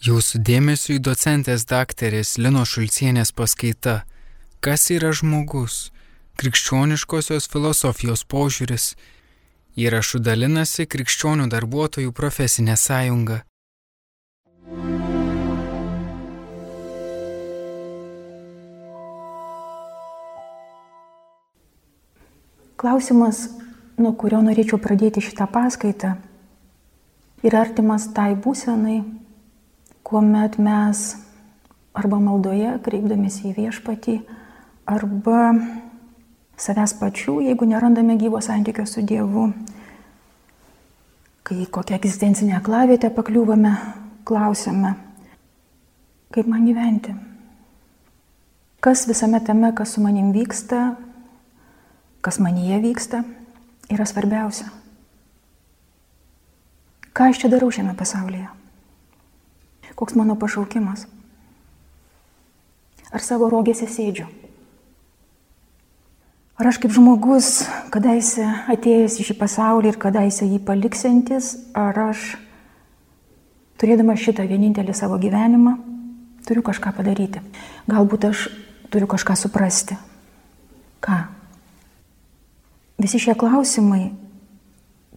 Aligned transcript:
Jūsų 0.00 0.38
dėmesio 0.40 0.94
į 0.94 1.02
docentės 1.04 1.66
daktarės 1.68 2.38
Lino 2.40 2.62
Šulcienės 2.64 3.34
paskaita 3.36 3.98
Kas 4.64 4.86
yra 4.94 5.10
žmogus? 5.12 5.90
Krikščioniškosios 6.40 7.44
filosofijos 7.52 8.24
požiūris. 8.24 8.94
Įrašų 9.76 10.22
dalinasi 10.24 10.88
Krikščionių 10.88 11.50
darbuotojų 11.52 12.14
profesinė 12.16 12.78
sąjunga. 12.80 13.42
Klausimas, 22.80 23.50
nuo 24.00 24.16
kurio 24.16 24.40
norėčiau 24.48 24.80
pradėti 24.80 25.20
šitą 25.20 25.44
paskaitą, 25.52 26.16
yra 27.44 27.66
artimas 27.68 28.08
tai 28.16 28.30
būsenai, 28.32 29.02
kuomet 30.10 30.58
mes 30.58 31.00
arba 31.94 32.18
maldoje, 32.18 32.72
kreipdamėsi 32.82 33.50
į 33.50 33.56
viešpatį, 33.60 34.16
arba 34.90 35.52
savęs 36.60 36.96
pačių, 36.98 37.38
jeigu 37.46 37.68
nerandame 37.70 38.16
gyvo 38.18 38.40
santykio 38.42 38.86
su 38.90 39.04
Dievu, 39.06 39.50
kai 41.46 41.66
kokią 41.70 41.98
egzistencinę 42.00 42.58
klavietę 42.66 43.12
pakliūvame, 43.14 43.74
klausime, 44.26 44.96
kaip 46.34 46.50
man 46.50 46.66
gyventi. 46.66 47.14
Kas 48.82 49.06
visame 49.06 49.42
tame, 49.44 49.70
kas 49.76 49.94
su 49.94 50.02
manim 50.02 50.32
vyksta, 50.34 50.94
kas 52.24 52.42
manyje 52.42 52.80
vyksta, 52.82 53.24
yra 53.92 54.06
svarbiausia. 54.08 54.70
Ką 57.14 57.30
aš 57.30 57.42
čia 57.42 57.50
darau 57.52 57.70
šiame 57.74 57.94
pasaulyje? 57.98 58.59
Koks 60.00 60.16
mano 60.16 60.32
pašaukimas? 60.40 61.04
Ar 63.12 63.20
savo 63.20 63.50
rogėse 63.52 63.84
sėdžiu? 63.84 64.24
Ar 66.60 66.68
aš 66.68 66.78
kaip 66.80 66.92
žmogus, 66.96 67.66
kadaise 67.92 68.46
atėjęs 68.72 69.18
į 69.20 69.26
šį 69.28 69.36
pasaulį 69.40 69.92
ir 69.92 69.98
kadaise 70.00 70.48
jį 70.48 70.62
paliksantis, 70.64 71.54
ar 71.76 71.96
aš, 72.06 72.34
turėdama 73.80 74.16
šitą 74.16 74.44
vienintelį 74.48 74.96
savo 74.96 75.20
gyvenimą, 75.20 75.76
turiu 76.48 76.64
kažką 76.64 76.92
padaryti? 76.96 77.44
Galbūt 77.88 78.28
aš 78.28 78.48
turiu 78.92 79.08
kažką 79.08 79.36
suprasti. 79.36 80.00
Ką? 81.04 81.22
Visi 83.00 83.20
šie 83.20 83.36
klausimai, 83.36 84.10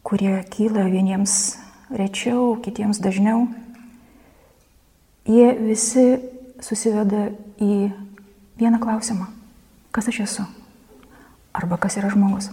kurie 0.03 0.38
kyla 0.47 0.88
vieniems 0.91 1.57
rečiau, 1.91 2.55
kitiems 2.63 3.03
dažniau, 3.03 3.50
jie 5.27 5.47
visi 5.59 6.05
susiveda 6.63 7.29
į 7.61 7.91
vieną 8.59 8.79
klausimą. 8.83 9.27
Kas 9.93 10.09
aš 10.09 10.23
esu? 10.25 10.45
Arba 11.53 11.77
kas 11.77 11.97
yra 12.02 12.09
žmogus? 12.09 12.49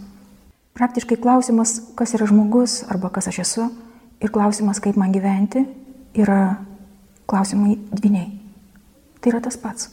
Praktiškai 0.76 1.18
klausimas, 1.20 1.80
kas 1.96 2.14
yra 2.16 2.28
žmogus 2.30 2.82
arba 2.88 3.10
kas 3.10 3.30
aš 3.30 3.40
esu 3.44 3.68
ir 4.20 4.30
klausimas, 4.32 4.80
kaip 4.80 4.98
man 5.00 5.12
gyventi, 5.12 5.64
yra 6.14 6.60
klausimai 7.30 7.78
dviniai. 7.90 8.28
Tai 9.20 9.32
yra 9.32 9.40
tas 9.44 9.56
pats. 9.60 9.90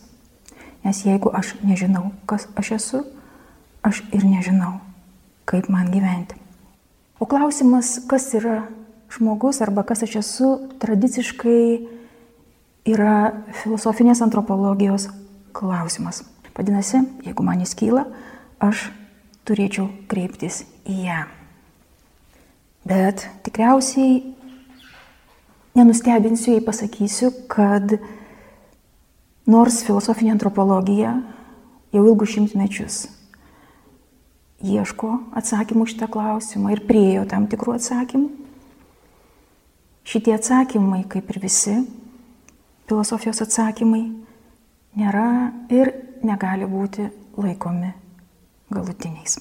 Nes 0.83 0.99
jeigu 1.03 1.31
aš 1.33 1.55
nežinau, 1.65 2.11
kas 2.29 2.47
aš 2.55 2.71
esu, 2.77 3.03
aš 3.83 4.03
ir 4.15 4.23
nežinau, 4.27 4.77
kaip 5.49 5.69
man 5.71 5.89
gyventi. 5.91 6.37
O 7.19 7.25
klausimas, 7.25 7.97
kas 8.07 8.29
yra 8.37 8.67
žmogus 9.11 9.61
arba 9.65 9.83
kas 9.87 10.03
aš 10.05 10.19
esu, 10.21 10.51
tradiciškai 10.79 11.96
yra 12.87 13.33
filosofinės 13.63 14.21
antropologijos 14.25 15.09
klausimas. 15.55 16.23
Vadinasi, 16.57 17.03
jeigu 17.25 17.45
man 17.45 17.61
jis 17.61 17.75
kyla, 17.77 18.07
aš 18.63 18.87
turėčiau 19.47 19.89
kreiptis 20.09 20.63
į 20.89 20.97
ją. 21.05 21.19
Bet 22.87 23.27
tikriausiai 23.45 24.21
nenustebinsiu, 25.77 26.55
jei 26.55 26.63
pasakysiu, 26.65 27.33
kad 27.51 27.97
nors 29.47 29.83
filosofinė 29.85 30.33
antropologija 30.37 31.17
jau 31.93 32.03
ilgus 32.07 32.33
šimtmečius 32.33 33.05
ieško 34.63 35.11
atsakymų 35.37 35.85
šitą 35.91 36.07
klausimą 36.09 36.73
ir 36.73 36.81
priejo 36.87 37.27
tam 37.29 37.45
tikrų 37.49 37.75
atsakymų, 37.77 38.31
šitie 40.07 40.33
atsakymai, 40.33 41.03
kaip 41.11 41.29
ir 41.29 41.41
visi 41.43 41.75
filosofijos 42.89 43.41
atsakymai 43.45 44.03
nėra 44.97 45.27
ir 45.73 45.93
negali 46.25 46.67
būti 46.69 47.07
laikomi 47.37 47.93
galutiniais. 48.73 49.37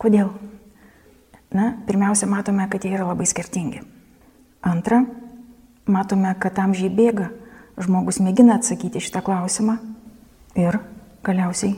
Kodėl? 0.00 0.32
Na, 1.54 1.70
pirmiausia, 1.86 2.26
matome, 2.26 2.66
kad 2.70 2.82
jie 2.82 2.96
yra 2.96 3.06
labai 3.06 3.28
skirtingi. 3.30 3.84
Antra, 4.66 5.04
matome, 5.86 6.34
kad 6.42 6.58
amžiai 6.58 6.90
bėga, 6.90 7.30
žmogus 7.78 8.18
mėgina 8.24 8.58
atsakyti 8.58 9.02
šitą 9.04 9.22
klausimą 9.24 9.78
ir 10.58 10.80
galiausiai 11.26 11.76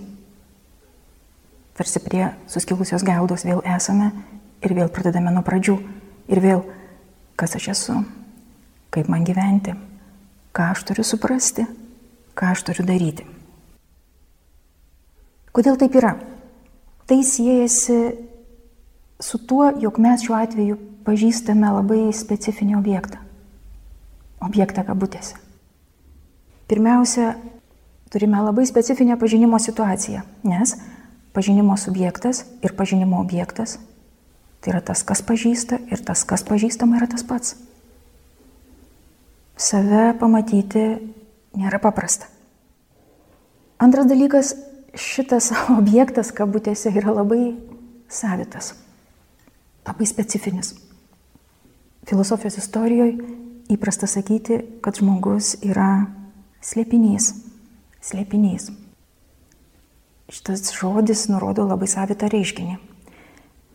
tarsi 1.76 2.00
prie 2.00 2.30
suskilusios 2.48 3.04
geldos 3.04 3.44
vėl 3.44 3.60
esame 3.76 4.10
ir 4.64 4.72
vėl 4.76 4.88
pradedame 4.92 5.32
nuo 5.32 5.44
pradžių 5.44 5.76
ir 6.32 6.40
vėl, 6.40 6.62
kas 7.36 7.56
aš 7.58 7.68
esu, 7.74 7.98
kaip 8.96 9.10
man 9.12 9.26
gyventi, 9.28 9.74
ką 10.56 10.70
aš 10.72 10.86
turiu 10.88 11.04
suprasti, 11.04 11.66
ką 12.36 12.52
aš 12.54 12.64
turiu 12.68 12.86
daryti. 12.88 13.26
Kodėl 15.52 15.76
taip 15.80 15.96
yra? 15.96 16.14
Tai 17.06 17.18
siejasi 17.24 17.98
su 19.22 19.40
tuo, 19.48 19.68
jog 19.80 20.00
mes 20.02 20.24
šiuo 20.24 20.36
atveju 20.36 20.78
pažįstame 21.06 21.70
labai 21.78 22.08
specifinį 22.16 22.76
objektą. 22.80 23.20
Objektą 24.44 24.84
kabutėse. 24.88 25.38
Pirmiausia, 26.66 27.36
turime 28.10 28.40
labai 28.42 28.66
specifinę 28.66 29.16
pažinimo 29.20 29.60
situaciją, 29.62 30.24
nes 30.44 30.74
pažinimo 31.36 31.76
subjektas 31.78 32.42
ir 32.64 32.74
pažinimo 32.76 33.20
objektas 33.20 33.78
tai 34.60 34.72
yra 34.74 34.82
tas, 34.82 35.04
kas 35.06 35.22
pažįsta 35.22 35.78
ir 35.92 36.00
tas, 36.02 36.24
kas 36.26 36.42
pažįstama 36.42 36.98
yra 36.98 37.06
tas 37.12 37.22
pats 37.22 37.54
save 39.56 40.14
pamatyti 40.20 40.84
nėra 41.56 41.80
paprasta. 41.82 42.28
Antras 43.80 44.08
dalykas, 44.08 44.54
šitas 44.96 45.50
objektas, 45.78 46.32
kabutėse, 46.36 46.92
yra 46.96 47.14
labai 47.16 47.56
savitas, 48.08 48.74
labai 49.88 50.08
specifinis. 50.08 50.74
Filosofijos 52.06 52.60
istorijoje 52.60 53.16
įprasta 53.72 54.06
sakyti, 54.06 54.60
kad 54.84 55.00
žmogus 55.00 55.56
yra 55.66 56.06
slėpinys. 56.62 57.32
Slėpinys. 58.06 58.70
Šitas 60.30 60.70
žodis 60.74 61.26
nurodo 61.30 61.66
labai 61.66 61.88
savitą 61.90 62.30
reiškinį. 62.30 62.76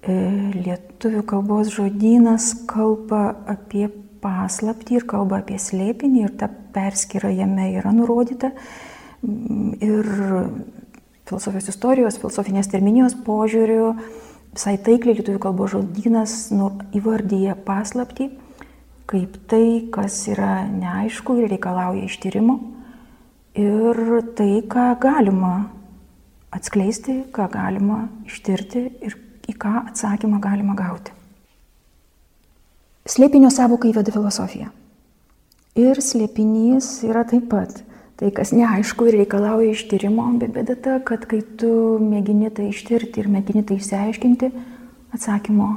E, 0.01 0.13
lietuvių 0.55 1.25
kalbos 1.27 1.71
žodynas 1.75 2.53
kalba 2.67 3.35
apie 3.51 3.89
paslaptį 4.21 4.99
ir 4.99 5.07
kalba 5.09 5.41
apie 5.41 5.59
slėpinį 5.61 6.25
ir 6.25 6.35
ta 6.39 6.49
perskyra 6.75 7.31
jame 7.33 7.71
yra 7.75 7.93
nurodyta. 7.95 8.51
Ir 9.21 10.07
filosofijos 11.29 11.69
istorijos, 11.71 12.19
filosofinės 12.21 12.71
terminijos 12.71 13.15
požiūriu 13.25 13.93
visai 14.51 14.77
taikliai 14.83 15.19
lietuvių 15.19 15.41
kalbos 15.41 15.75
žodynas 15.75 16.37
nu, 16.55 16.71
įvardyja 16.97 17.55
paslaptį 17.67 18.31
kaip 19.11 19.35
tai, 19.51 19.89
kas 19.91 20.15
yra 20.31 20.63
neaišku 20.71 21.35
ir 21.41 21.49
reikalauja 21.51 22.07
ištyrimo 22.07 22.57
ir 23.59 23.97
tai, 24.37 24.61
ką 24.71 24.85
galima 25.03 25.55
atskleisti, 26.55 27.17
ką 27.35 27.49
galima 27.51 28.05
ištirti 28.27 28.85
ir 29.03 29.17
į 29.51 29.57
ką 29.59 29.73
atsakymą 29.91 30.39
galima 30.43 30.77
gauti. 30.79 31.15
Slėpinio 33.09 33.49
savoką 33.49 33.89
įveda 33.89 34.13
filosofija. 34.13 34.69
Ir 35.79 35.97
slėpinys 36.03 36.99
yra 37.07 37.23
taip 37.25 37.47
pat 37.49 37.79
tai, 38.19 38.29
kas 38.29 38.51
neaišku 38.53 39.07
ir 39.09 39.15
reikalauja 39.23 39.71
ištyrimo, 39.73 40.27
bet 40.37 40.51
bėda 40.53 40.75
ta, 40.77 40.97
kad 41.01 41.23
kai 41.25 41.39
tu 41.57 41.97
mėgini 41.97 42.51
tai 42.53 42.67
ištirti 42.69 43.23
ir 43.23 43.29
mėgini 43.33 43.63
tai 43.65 43.79
išsiaiškinti, 43.79 44.51
atsakymo 45.17 45.69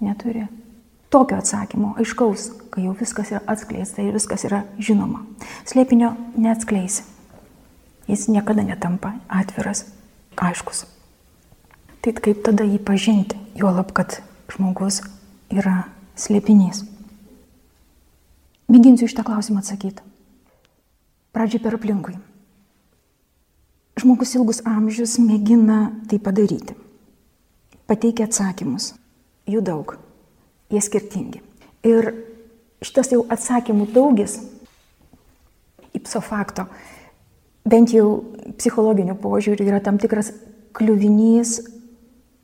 neturi. 0.00 0.46
Tokio 1.12 1.36
atsakymo, 1.42 1.92
aiškaus, 2.00 2.46
kai 2.72 2.86
jau 2.86 2.94
viskas 2.96 3.34
yra 3.34 3.42
atskleista 3.52 4.02
ir 4.02 4.16
viskas 4.16 4.46
yra 4.48 4.62
žinoma. 4.80 5.20
Slėpinio 5.68 6.14
neatskleisi. 6.40 7.04
Jis 8.08 8.24
niekada 8.32 8.64
netampa 8.64 9.12
atviras, 9.28 9.84
aiškus. 10.40 10.86
Tai 12.00 12.16
kaip 12.16 12.40
tada 12.48 12.64
jį 12.64 12.80
pažinti, 12.84 13.36
juolab, 13.60 13.92
kad 13.96 14.22
žmogus 14.52 15.02
yra 15.52 15.84
slėpinys. 16.16 16.84
Mėginsiu 18.70 19.08
iš 19.08 19.16
tą 19.16 19.24
klausimą 19.26 19.60
atsakyti. 19.60 20.04
Pradžiai 21.34 21.62
per 21.62 21.76
aplinkui. 21.76 22.14
Žmogus 24.00 24.34
ilgus 24.38 24.62
amžius 24.66 25.18
mėgina 25.22 25.92
tai 26.10 26.18
padaryti. 26.22 26.76
Pateikia 27.90 28.28
atsakymus. 28.28 28.92
Jų 29.50 29.60
daug. 29.64 29.96
Jie 30.72 30.80
skirtingi. 30.80 31.42
Ir 31.84 32.10
šitas 32.84 33.12
jau 33.12 33.22
atsakymų 33.28 33.90
daugis, 33.92 34.38
ipso 35.94 36.22
fakto, 36.24 36.64
bent 37.68 37.92
jau 37.94 38.08
psichologiniu 38.56 39.16
požiūriu 39.20 39.68
yra 39.68 39.82
tam 39.84 40.00
tikras 40.00 40.32
kliuvinys 40.74 41.58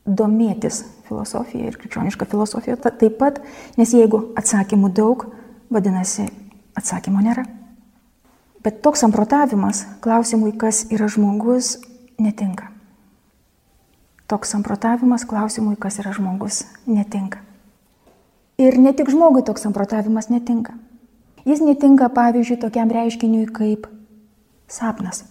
domėtis 0.06 0.82
filosofija 1.08 1.70
ir 1.70 1.78
krikščioniška 1.80 2.26
filosofija 2.30 2.78
taip 2.80 3.18
pat, 3.20 3.40
nes 3.78 3.92
jeigu 3.94 4.22
atsakymų 4.38 4.92
daug, 4.96 5.26
vadinasi, 5.70 6.28
atsakymo 6.78 7.22
nėra. 7.24 7.46
Bet 8.64 8.82
toks 8.84 9.00
samprotavimas 9.04 9.86
klausimui, 10.04 10.52
kas 10.52 10.84
yra 10.92 11.08
žmogus, 11.08 11.78
netinka. 12.20 12.68
Toks 14.28 14.52
samprotavimas 14.52 15.24
klausimui, 15.26 15.78
kas 15.80 15.98
yra 16.02 16.12
žmogus, 16.14 16.62
netinka. 16.86 17.40
Ir 18.60 18.76
ne 18.78 18.92
tik 18.92 19.08
žmogui 19.10 19.42
toks 19.46 19.64
samprotavimas 19.64 20.28
netinka. 20.28 20.76
Jis 21.48 21.62
netinka, 21.64 22.10
pavyzdžiui, 22.12 22.60
tokiam 22.60 22.92
reiškiniui 22.92 23.48
kaip 23.56 23.88
sapnas. 24.68 25.24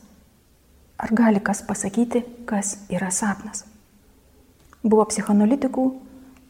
Ar 0.98 1.14
gali 1.16 1.40
kas 1.40 1.62
pasakyti, 1.64 2.26
kas 2.50 2.80
yra 2.90 3.14
sapnas? 3.14 3.69
Buvo 4.84 5.04
psichoanalitikų, 5.10 5.86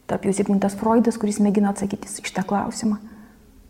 tarp 0.10 0.26
jų 0.28 0.36
Zygmundas 0.38 0.76
Freudas, 0.78 1.18
kuris 1.22 1.40
mėgino 1.42 1.72
atsakyti 1.72 2.10
šitą 2.22 2.44
klausimą. 2.50 3.00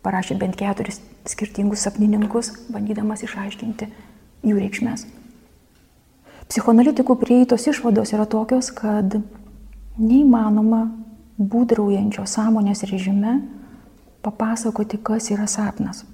Parašė 0.04 0.36
bent 0.40 0.56
keturis 0.56 1.00
skirtingus 1.28 1.84
sapnininkus, 1.84 2.52
bandydamas 2.72 3.24
išaiškinti 3.24 3.88
jų 4.48 4.56
reikšmės. 4.60 5.06
Psichoanalitikų 6.50 7.16
prieitos 7.20 7.68
išvados 7.70 8.12
yra 8.16 8.26
tokios, 8.28 8.72
kad 8.74 9.20
neįmanoma 10.00 10.86
būdraujančio 11.40 12.24
sąmonės 12.28 12.82
režime 12.90 13.38
papasakoti, 14.24 14.98
kas 15.00 15.30
yra 15.32 15.46
sapnas. 15.48 16.04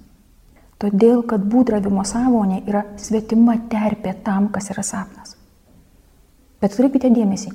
Todėl, 0.77 1.23
kad 1.25 1.41
būdravimo 1.41 2.05
sąmonė 2.05 2.61
yra 2.69 2.85
svetima 3.01 3.57
terpė 3.73 4.13
tam, 4.27 4.51
kas 4.53 4.69
yra 4.75 4.85
sapnas. 4.85 5.35
Bet 6.61 6.77
turėkite 6.77 7.09
dėmesį, 7.13 7.55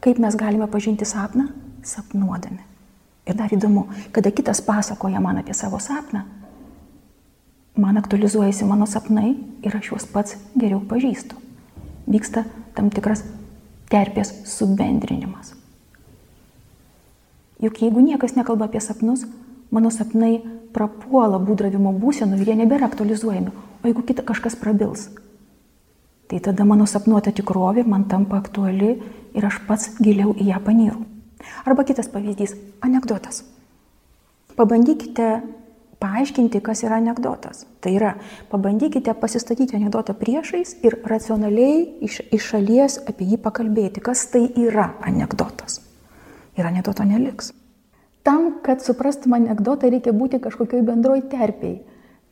Kaip 0.00 0.18
mes 0.18 0.36
galime 0.36 0.66
pažinti 0.66 1.04
sapną? 1.04 1.48
Sapnuodami. 1.84 2.64
Ir 3.28 3.36
dar 3.36 3.52
įdomu, 3.52 3.86
kada 4.12 4.32
kitas 4.32 4.60
pasakoja 4.64 5.20
man 5.20 5.38
apie 5.40 5.54
savo 5.54 5.78
sapną, 5.78 6.24
man 7.76 7.96
aktualizuojasi 8.00 8.64
mano 8.64 8.86
sapnai 8.86 9.36
ir 9.62 9.76
aš 9.76 9.92
juos 9.92 10.06
pats 10.08 10.36
geriau 10.56 10.80
pažįstu. 10.80 11.36
Vyksta 12.10 12.44
tam 12.74 12.90
tikras 12.90 13.22
terpės 13.92 14.32
subendrinimas. 14.48 15.54
Juk 17.60 17.82
jeigu 17.82 18.00
niekas 18.00 18.36
nekalba 18.36 18.70
apie 18.70 18.80
sapnus, 18.80 19.26
mano 19.70 19.92
sapnai 19.92 20.40
prapuola 20.72 21.38
būdravimo 21.42 21.92
būsenų 22.00 22.40
ir 22.40 22.52
jie 22.52 22.56
nebėra 22.62 22.88
aktualizuojami. 22.88 23.52
O 23.80 23.88
jeigu 23.88 24.04
kita 24.06 24.24
kažkas 24.24 24.56
prabils, 24.56 25.08
tai 26.30 26.38
tada 26.38 26.62
mano 26.64 26.86
sapnuota 26.86 27.32
tikrovė 27.34 27.82
man 27.82 28.04
tampa 28.06 28.38
aktuali 28.38 28.90
ir 29.34 29.46
aš 29.46 29.56
pats 29.66 29.96
giliau 29.98 30.30
į 30.38 30.52
ją 30.52 30.60
panyru. 30.62 31.02
Arba 31.66 31.82
kitas 31.84 32.06
pavyzdys- 32.08 32.54
anegdotas. 32.86 33.42
Pabandykite 34.56 35.42
paaiškinti, 36.00 36.60
kas 36.62 36.84
yra 36.84 37.00
anegdotas. 37.00 37.66
Tai 37.80 37.92
yra, 37.92 38.14
pabandykite 38.50 39.14
pasistatyti 39.14 39.76
anegdotą 39.76 40.14
priešais 40.14 40.76
ir 40.84 40.98
racionaliai 41.04 41.98
iš, 42.00 42.20
iš 42.32 42.42
šalies 42.52 42.98
apie 43.08 43.26
jį 43.26 43.38
pakalbėti, 43.38 44.00
kas 44.00 44.26
tai 44.30 44.46
yra 44.56 44.94
anegdotas. 45.02 45.80
Ir 46.56 46.64
anegdoto 46.64 47.04
neliks. 47.04 47.52
Tam, 48.22 48.60
kad 48.62 48.82
suprastum 48.84 49.32
anegdotą, 49.32 49.90
reikia 49.90 50.12
būti 50.12 50.40
kažkokioj 50.40 50.82
bendroj 50.84 51.22
terpiai 51.30 51.80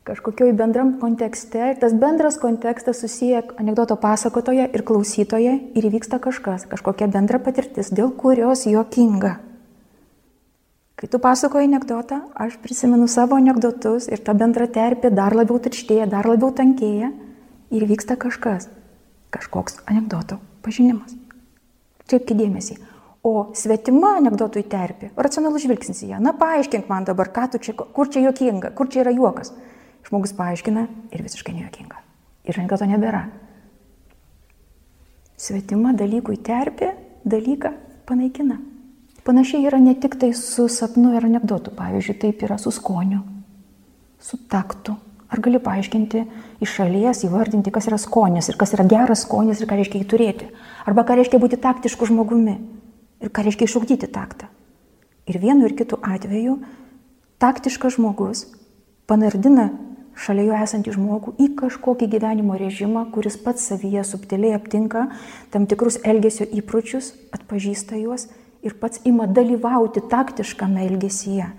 kažkokioj 0.07 0.53
bendram 0.57 0.95
kontekste 1.01 1.71
ir 1.71 1.77
tas 1.81 1.93
bendras 1.93 2.37
kontekstas 2.41 3.01
susiję 3.01 3.43
anegdoto 3.57 3.95
pasakotoje 3.95 4.69
ir 4.73 4.83
klausytoje 4.83 5.53
ir 5.75 5.87
įvyksta 5.91 6.19
kažkas, 6.23 6.65
kažkokia 6.71 7.07
bendra 7.07 7.39
patirtis, 7.39 7.91
dėl 7.91 8.11
kurios 8.15 8.65
jokinga. 8.65 9.37
Kai 10.99 11.07
tu 11.07 11.19
pasakoji 11.23 11.69
anegdotą, 11.69 12.19
aš 12.35 12.57
prisimenu 12.59 13.07
savo 13.07 13.37
anegdotus 13.39 14.09
ir 14.11 14.19
ta 14.19 14.33
bendra 14.35 14.67
terpė 14.67 15.13
dar 15.15 15.35
labiau 15.35 15.61
tirštėja, 15.63 16.09
dar 16.11 16.27
labiau 16.27 16.51
tankėja 16.51 17.13
ir 17.71 17.85
vyksta 17.87 18.17
kažkas, 18.19 18.67
kažkoks 19.31 19.79
anegdoto 19.87 20.41
pažinimas. 20.65 21.15
Čia 22.09 22.19
dėmesį. 22.19 22.75
O 23.23 23.51
svetima 23.55 24.15
anegdotui 24.17 24.63
terpė, 24.67 25.11
racionalus 25.15 25.63
žvilgsnis 25.63 26.03
į 26.03 26.13
ją. 26.13 26.19
Na, 26.23 26.31
paaiškink 26.35 26.87
man 26.91 27.07
dabar, 27.07 27.31
čia, 27.59 27.73
kur 27.75 28.11
čia 28.11 28.23
juokinga, 28.23 28.71
kur 28.75 28.87
čia 28.91 29.03
yra 29.03 29.11
juokas. 29.15 29.51
Žmogus 30.09 30.33
paaiškina 30.33 30.87
ir 31.13 31.21
visiškai 31.21 31.53
nejuokinga. 31.53 31.99
Ir 32.49 32.57
anegdoto 32.57 32.87
nebėra. 32.89 33.27
Svetima 35.39 35.93
dalykui 35.95 36.39
terpė 36.43 36.95
dalyką 37.29 37.71
panaikina. 38.09 38.57
Panašiai 39.23 39.67
yra 39.69 39.77
ne 39.79 39.93
tik 39.93 40.17
tai 40.17 40.31
su 40.33 40.65
sapnu 40.71 41.13
ir 41.13 41.27
anegdotu, 41.27 41.71
pavyzdžiui, 41.77 42.15
taip 42.23 42.41
yra 42.47 42.57
su 42.57 42.73
skoniu, 42.73 43.19
su 44.17 44.39
taktu. 44.49 44.95
Ar 45.29 45.43
gali 45.45 45.59
paaiškinti 45.61 46.23
iš 46.65 46.71
šalies, 46.79 47.21
įvardinti, 47.27 47.69
kas 47.69 47.85
yra 47.91 47.99
skonis 48.01 48.49
ir 48.49 48.57
kas 48.57 48.73
yra 48.73 48.87
geras 48.89 49.27
skonis 49.27 49.61
ir 49.61 49.69
ką 49.69 49.77
reiškia 49.77 50.01
jį 50.01 50.07
turėti. 50.09 50.47
Arba 50.89 51.03
ką 51.05 51.19
reiškia 51.19 51.37
būti 51.43 51.59
taktišku 51.61 52.07
žmogumi 52.09 52.55
ir 53.21 53.29
ką 53.29 53.45
reiškia 53.45 53.69
išugdyti 53.69 54.09
taktą. 54.09 54.49
Ir 55.29 55.37
vienu 55.37 55.69
ir 55.69 55.77
kitu 55.77 55.99
atveju 56.01 56.57
taktiškas 57.37 57.99
žmogus 57.99 58.47
panardina 59.05 59.69
šalia 60.19 60.49
jo 60.49 60.57
esantį 60.59 60.93
žmogų 60.97 61.33
į 61.39 61.47
kažkokį 61.59 62.09
gyvenimo 62.11 62.57
režimą, 62.59 63.05
kuris 63.13 63.37
pats 63.39 63.69
savyje 63.71 64.03
subtiliai 64.07 64.57
aptinka 64.57 65.07
tam 65.53 65.67
tikrus 65.69 65.99
elgesio 66.03 66.47
įpročius, 66.59 67.13
atpažįsta 67.35 67.99
juos 68.01 68.27
ir 68.65 68.75
pats 68.79 69.01
ima 69.07 69.27
dalyvauti 69.27 70.03
taktiškame 70.11 70.85
elgesyje. 70.89 71.49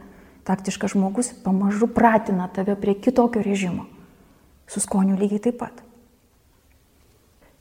Taktiškas 0.44 0.94
žmogus 0.94 1.32
pamažu 1.44 1.86
pratina 1.86 2.48
tave 2.52 2.76
prie 2.80 2.96
kitokio 2.96 3.42
režimo. 3.44 3.86
Su 4.68 4.80
skoniu 4.80 5.16
lygiai 5.18 5.42
taip 5.48 5.60
pat. 5.60 5.82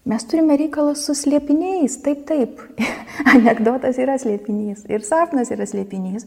Mes 0.10 0.24
turime 0.26 0.56
reikalą 0.58 0.96
su 0.98 1.14
slėpiniais, 1.14 2.00
taip, 2.04 2.24
taip. 2.30 2.62
Anekdotas 3.36 4.00
yra 4.02 4.16
slėpinys, 4.18 4.86
ir 4.90 5.04
sapnas 5.06 5.52
yra 5.54 5.68
slėpinys, 5.70 6.26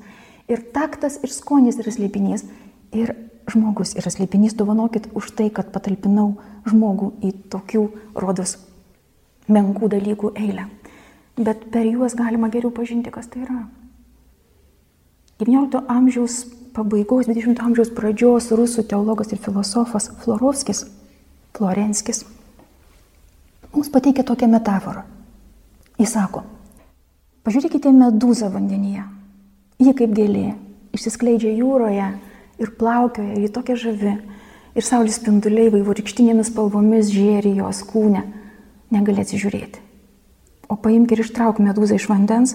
ir 0.52 0.60
taktas, 0.74 1.16
ir 1.24 1.32
skonis 1.32 1.80
yra 1.82 1.94
slėpinys. 1.94 2.44
Ir 2.92 3.14
žmogus 3.50 3.94
yra 3.98 4.12
slėpinys, 4.12 4.56
dovanokit 4.56 5.08
už 5.16 5.32
tai, 5.38 5.48
kad 5.50 5.72
patalpinau 5.74 6.36
žmogų 6.68 7.12
į 7.24 7.32
tokių 7.52 7.84
rodos 8.14 8.58
menkų 9.52 9.88
dalykų 9.92 10.32
eilę. 10.38 10.68
Bet 11.36 11.70
per 11.72 11.86
juos 11.88 12.14
galima 12.14 12.50
geriau 12.52 12.72
pažinti, 12.74 13.10
kas 13.10 13.30
tai 13.32 13.46
yra. 13.46 13.62
19 15.40 15.80
amžiaus 15.90 16.42
pabaigos, 16.76 17.26
20 17.26 17.60
amžiaus 17.64 17.90
pradžios 17.96 18.50
rusų 18.54 18.84
teologas 18.88 19.32
ir 19.32 19.40
filosofas 19.42 20.10
Florovskis, 20.22 20.84
Florenskis, 21.56 22.22
mums 23.72 23.90
pateikia 23.92 24.24
tokią 24.28 24.48
metaforą. 24.52 25.02
Jis 26.00 26.14
sako, 26.14 26.44
pažiūrėkite 27.46 27.92
medūzą 27.96 28.52
vandenyje. 28.52 29.04
Ji 29.82 29.92
kaip 29.98 30.14
gėlė, 30.14 30.52
išsiskleidžia 30.94 31.52
jūroje, 31.56 32.12
ir 32.62 32.72
plaukioja, 32.78 33.38
ji 33.40 33.50
tokia 33.52 33.76
žavi. 33.78 34.16
Ir 34.72 34.86
saulės 34.86 35.18
spinduliai 35.20 35.72
vaivorykštinėmis 35.74 36.48
spalvomis 36.48 37.10
žėri 37.12 37.58
jos 37.58 37.82
kūne. 37.90 38.22
Negali 38.92 39.20
atsižiūrėti. 39.24 39.82
O 40.72 40.78
paimk 40.80 41.12
ir 41.12 41.20
ištrauk 41.20 41.60
medūzą 41.60 41.98
iš 41.98 42.08
vandens, 42.08 42.54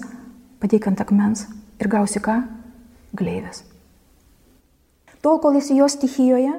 padėk 0.61 0.87
ant 0.89 1.03
akmens 1.03 1.45
ir 1.77 1.89
gausi 1.91 2.21
ką? 2.23 2.39
Gleivės. 3.17 3.61
Tol, 5.21 5.37
kol 5.43 5.59
esi 5.59 5.77
jos 5.77 5.97
stichijoje, 5.97 6.55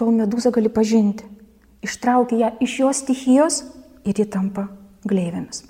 tol 0.00 0.12
medūzą 0.16 0.52
gali 0.54 0.72
pažinti. 0.72 1.28
Ištrauki 1.84 2.40
ją 2.40 2.54
iš 2.64 2.78
jos 2.80 3.04
stichijos 3.04 3.60
ir 4.08 4.16
ji 4.16 4.24
tampa 4.32 4.70
gleivėmis. 5.04 5.66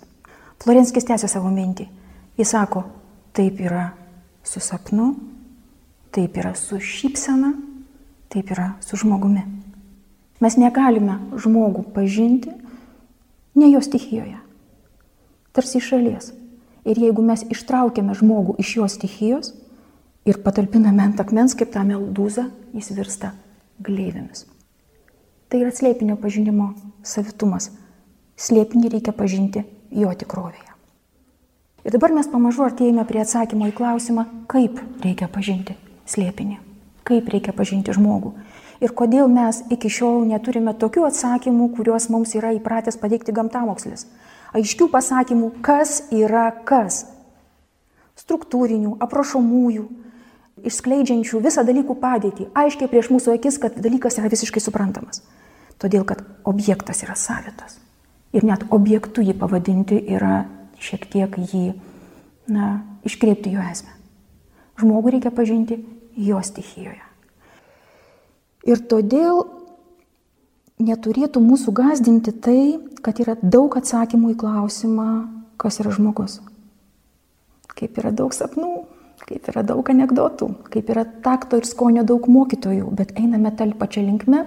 Florenskis 0.62 1.06
tęsė 1.08 1.28
savo 1.30 1.50
mintį. 1.50 1.88
Jis 2.38 2.54
sako, 2.54 2.84
taip 3.34 3.58
yra 3.62 3.88
su 4.46 4.62
sapnu, 4.62 5.12
Taip 6.14 6.36
yra 6.38 6.52
su 6.54 6.78
šypsena, 6.78 7.56
taip 8.30 8.52
yra 8.54 8.76
su 8.84 8.94
žmogumi. 9.00 9.42
Mes 10.38 10.54
negalime 10.60 11.16
žmogų 11.42 11.82
pažinti 11.94 12.52
ne 13.58 13.70
jo 13.72 13.80
stichijoje, 13.82 14.38
tarsi 15.50 15.80
iš 15.80 15.90
šalies. 15.90 16.30
Ir 16.86 17.00
jeigu 17.00 17.24
mes 17.24 17.42
ištraukiame 17.50 18.14
žmogų 18.14 18.54
iš 18.62 18.76
jo 18.76 18.86
stichijos, 18.92 19.54
ir 20.22 20.38
patalpiname 20.44 21.02
ant 21.02 21.20
akmens 21.20 21.56
kaip 21.58 21.72
tą 21.74 21.82
meldūzą, 21.88 22.46
jis 22.76 22.90
virsta 22.94 23.32
gleivėmis. 23.82 24.46
Tai 25.50 25.64
yra 25.64 25.74
slėpinio 25.74 26.14
pažinimo 26.20 26.72
savitumas. 27.02 27.72
Slėpinį 28.38 28.92
reikia 28.96 29.14
pažinti 29.16 29.64
jo 29.94 30.10
tikrovėje. 30.14 30.70
Ir 31.84 31.94
dabar 31.94 32.14
mes 32.14 32.30
pamažu 32.30 32.64
artėjame 32.66 33.02
prie 33.08 33.22
atsakymo 33.22 33.68
į 33.70 33.74
klausimą, 33.76 34.28
kaip 34.50 34.78
reikia 35.02 35.26
pažinti 35.30 35.76
slėpinį, 36.10 36.58
kaip 37.08 37.28
reikia 37.32 37.54
pažinti 37.56 37.94
žmogų. 37.96 38.34
Ir 38.84 38.92
kodėl 38.92 39.30
mes 39.30 39.62
iki 39.72 39.88
šiol 39.92 40.24
neturime 40.28 40.74
tokių 40.76 41.06
atsakymų, 41.08 41.70
kuriuos 41.76 42.08
mums 42.12 42.34
yra 42.36 42.52
įpratęs 42.56 42.98
pateikti 43.00 43.32
gamtamokslis. 43.32 44.06
Aiškių 44.54 44.88
pasakymų, 44.92 45.50
kas 45.64 46.02
yra 46.14 46.50
kas. 46.66 47.04
Struktūrinių, 48.18 48.96
aprašomųjų, 49.02 49.86
išskleidžiančių 50.68 51.40
visą 51.44 51.64
dalykų 51.66 51.96
padėtį, 52.02 52.50
aiškiai 52.54 52.90
prieš 52.90 53.10
mūsų 53.14 53.34
akis, 53.38 53.58
kad 53.62 53.78
dalykas 53.80 54.20
yra 54.20 54.30
visiškai 54.32 54.62
suprantamas. 54.62 55.24
Todėl, 55.82 56.04
kad 56.06 56.22
objektas 56.46 57.02
yra 57.06 57.16
savitas. 57.18 57.80
Ir 58.34 58.46
net 58.46 58.66
objektu 58.74 59.22
jį 59.24 59.34
pavadinti 59.38 59.98
yra 60.14 60.44
šiek 60.82 61.06
tiek 61.10 61.36
jį, 61.50 61.66
na, 62.50 62.70
iškreipti 63.06 63.54
jo 63.54 63.62
esmę. 63.64 63.94
Žmogų 64.80 65.14
reikia 65.14 65.30
pažinti 65.34 65.78
jo 66.18 66.40
stichijoje. 66.42 67.02
Ir 68.64 68.80
todėl 68.88 69.44
neturėtų 70.82 71.42
mūsų 71.44 71.74
gazdinti 71.76 72.32
tai, 72.32 72.80
kad 73.04 73.20
yra 73.22 73.36
daug 73.42 73.76
atsakymų 73.78 74.32
į 74.34 74.40
klausimą, 74.40 75.08
kas 75.60 75.78
yra 75.82 75.92
žmogus. 75.94 76.40
Kaip 77.74 77.98
yra 78.00 78.10
daug 78.14 78.34
sapnų, 78.34 78.72
kaip 79.28 79.48
yra 79.52 79.62
daug 79.66 79.88
anegdotų, 79.90 80.50
kaip 80.72 80.90
yra 80.94 81.04
takto 81.24 81.60
ir 81.60 81.68
skonio 81.68 82.04
daug 82.06 82.26
mokytojų, 82.30 82.90
bet 82.96 83.14
einame 83.20 83.52
tal 83.56 83.74
pačią 83.78 84.04
linkmę. 84.08 84.44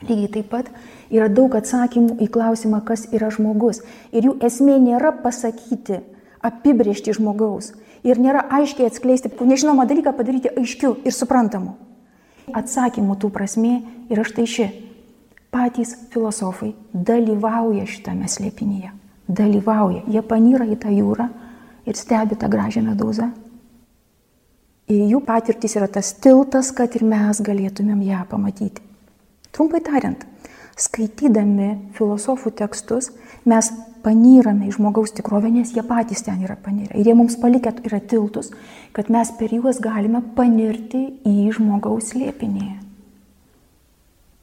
Lygiai 0.00 0.30
taip 0.32 0.48
pat 0.52 0.70
yra 1.12 1.28
daug 1.28 1.54
atsakymų 1.58 2.18
į 2.24 2.30
klausimą, 2.32 2.80
kas 2.88 3.06
yra 3.12 3.28
žmogus. 3.32 3.82
Ir 4.16 4.30
jų 4.30 4.36
esmė 4.46 4.78
nėra 4.80 5.12
pasakyti, 5.22 6.00
apibriežti 6.40 7.12
žmogaus. 7.16 7.74
Ir 8.06 8.20
nėra 8.20 8.46
aiškiai 8.56 8.88
atskleisti, 8.88 9.28
nežinomą 9.28 9.84
dalyką 9.88 10.14
padaryti 10.16 10.52
aiškiu 10.56 10.94
ir 11.04 11.16
suprantamu. 11.16 11.76
Atsakymų 12.56 13.18
tų 13.20 13.30
prasme 13.34 13.74
yra 14.10 14.24
štai 14.26 14.46
ši. 14.48 14.70
Patys 15.50 15.96
filosofai 16.14 16.72
dalyvauja 16.94 17.84
šitame 17.90 18.30
slėpinyje. 18.30 18.94
Dalyvauja. 19.30 20.06
Jie 20.10 20.22
panyra 20.26 20.66
į 20.66 20.78
tą 20.80 20.94
jūrą 20.94 21.28
ir 21.86 21.98
stebi 21.98 22.38
tą 22.38 22.50
gražią 22.50 22.82
medūzą 22.86 23.30
Ir 24.90 25.04
jų 25.06 25.20
patirtis 25.22 25.76
yra 25.78 25.86
tas 25.86 26.10
tiltas, 26.18 26.72
kad 26.74 26.96
ir 26.98 27.04
mes 27.06 27.38
galėtumėm 27.46 28.00
ją 28.08 28.24
pamatyti. 28.26 28.82
Trumpai 29.54 29.78
tariant, 29.86 30.24
skaitydami 30.74 31.92
filosofų 31.94 32.50
tekstus, 32.58 33.12
mes 33.46 33.70
panyrame 34.04 34.68
į 34.68 34.74
žmogaus 34.76 35.14
tikrovę, 35.16 35.50
nes 35.52 35.72
jie 35.74 35.84
patys 35.86 36.24
ten 36.26 36.42
yra 36.44 36.56
panyrę. 36.60 36.96
Ir 36.98 37.10
jie 37.10 37.14
mums 37.16 37.36
palikę 37.40 37.72
yra 37.86 38.00
tiltus, 38.00 38.50
kad 38.96 39.10
mes 39.12 39.32
per 39.38 39.52
juos 39.54 39.80
galime 39.82 40.22
panirti 40.36 41.06
į 41.26 41.50
žmogaus 41.56 42.14
liepinį. 42.16 42.68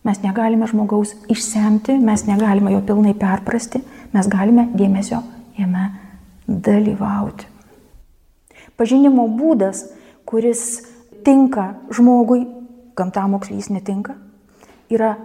Mes 0.07 0.23
negalime 0.23 0.67
žmogaus 0.71 1.13
išsemti, 1.27 1.97
mes 1.99 2.23
negalime 2.29 2.71
jo 2.71 2.81
pilnai 2.85 3.13
perprasti, 3.17 3.81
mes 4.13 4.29
galime 4.31 4.69
dėmesio 4.77 5.19
jame 5.57 5.89
dalyvauti. 6.47 7.49
Pažinimo 8.77 9.25
būdas 9.33 9.87
kuris 10.27 10.83
tinka 11.23 11.73
žmogui, 11.91 12.43
gamtamokslys 12.97 13.71
netinka, 13.71 14.17
yra 14.91 15.15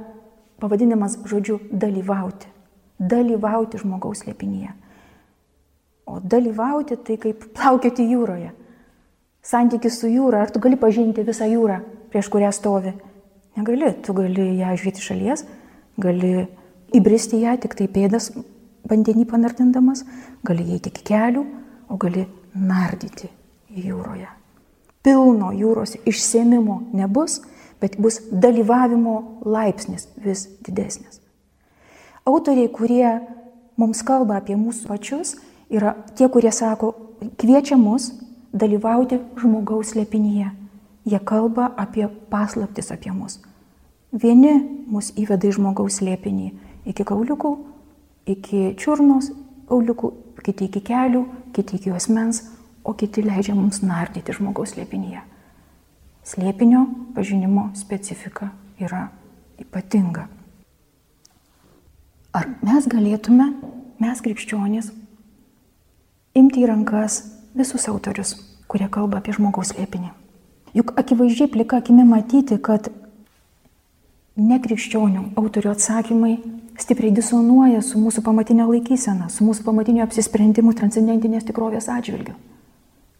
pavadinimas 0.62 1.18
žodžiu 1.26 1.58
dalyvauti. 1.70 2.46
Dalyvauti 2.98 3.80
žmogaus 3.80 4.24
lėpinyje. 4.26 4.72
O 6.06 6.18
dalyvauti 6.20 6.98
tai 7.06 7.16
kaip 7.22 7.46
plaukioti 7.56 8.08
jūroje. 8.10 8.50
Santykis 9.42 9.98
su 10.00 10.10
jūra, 10.10 10.44
ar 10.44 10.52
tu 10.54 10.60
gali 10.62 10.78
pažinti 10.78 11.24
visą 11.26 11.48
jūrą, 11.50 11.80
prieš 12.12 12.28
kurią 12.30 12.52
stovi? 12.54 12.92
Negali, 13.58 13.90
tu 14.04 14.14
gali 14.16 14.52
ją 14.60 14.74
žiūrėti 14.78 15.02
šalies, 15.02 15.46
gali 16.00 16.34
įbristi 16.94 17.42
ją 17.42 17.56
tik 17.62 17.74
tai 17.78 17.88
pėdas 17.90 18.30
vandenį 18.88 19.26
panardindamas, 19.30 20.04
gali 20.46 20.68
įeiti 20.68 20.94
iki 20.94 21.08
kelių, 21.10 21.42
o 21.90 21.98
gali 22.00 22.28
nardyti 22.54 23.32
jūroje 23.72 24.30
pilno 25.02 25.50
jūros 25.54 25.96
išsėmimo 26.06 26.78
nebus, 26.94 27.40
bet 27.82 27.98
bus 27.98 28.20
dalyvavimo 28.30 29.16
laipsnis 29.44 30.08
vis 30.22 30.46
didesnis. 30.62 31.21
Autoriai, 32.24 32.68
kurie 32.70 33.06
mums 33.80 34.02
kalba 34.06 34.38
apie 34.38 34.54
mūsų 34.58 34.86
pačius, 34.90 35.34
yra 35.72 35.96
tie, 36.14 36.28
kurie 36.30 36.52
sako, 36.54 36.92
kviečia 37.40 37.78
mus 37.80 38.12
dalyvauti 38.52 39.18
žmogaus 39.40 39.94
lėpinyje. 39.98 40.52
Jie 41.08 41.18
kalba 41.26 41.72
apie 41.76 42.06
paslaptis 42.30 42.92
apie 42.94 43.10
mus. 43.10 43.40
Vieni 44.12 44.54
mus 44.86 45.10
įveda 45.18 45.48
į 45.48 45.56
žmogaus 45.56 45.98
lėpinį 46.04 46.52
iki 46.92 47.06
kauliukų, 47.08 47.52
iki 48.28 48.60
čiurnos 48.78 49.32
kauliukų, 49.70 50.12
kiti 50.44 50.68
iki 50.68 50.82
kelių, 50.84 51.24
kiti 51.56 51.78
iki 51.80 51.94
asmens, 51.96 52.44
o 52.84 52.94
kiti 52.98 53.24
leidžia 53.24 53.56
mums 53.56 53.80
nardyti 53.82 54.34
žmogaus 54.36 54.76
slėpinyje. 54.76 55.24
Slėpinio 56.28 56.84
pažinimo 57.16 57.70
specifika 57.78 58.52
yra 58.78 59.08
ypatinga. 59.58 60.28
Ar 62.32 62.48
mes 62.64 62.86
galėtume, 62.88 63.50
mes 64.00 64.20
krikščionys, 64.24 64.88
imti 66.38 66.62
į 66.62 66.70
rankas 66.70 67.18
visus 67.52 67.84
autorius, 67.92 68.34
kurie 68.72 68.88
kalba 68.88 69.20
apie 69.20 69.34
žmogaus 69.36 69.74
slėpinį? 69.74 70.08
Juk 70.72 70.94
akivaizdžiai 70.96 71.50
plika 71.52 71.82
akimi 71.82 72.06
matyti, 72.08 72.56
kad 72.56 72.88
nekrikščionių 74.40 75.26
autorių 75.36 75.74
atsakymai 75.74 76.38
stipriai 76.80 77.12
disonuoja 77.12 77.82
su 77.84 78.00
mūsų 78.00 78.24
pamatinė 78.24 78.64
laikysena, 78.70 79.28
su 79.28 79.44
mūsų 79.44 79.66
pamatiniu 79.66 80.00
apsisprendimu 80.06 80.72
transcendentinės 80.78 81.44
tikrovės 81.50 81.90
atžvilgiu. 81.92 82.32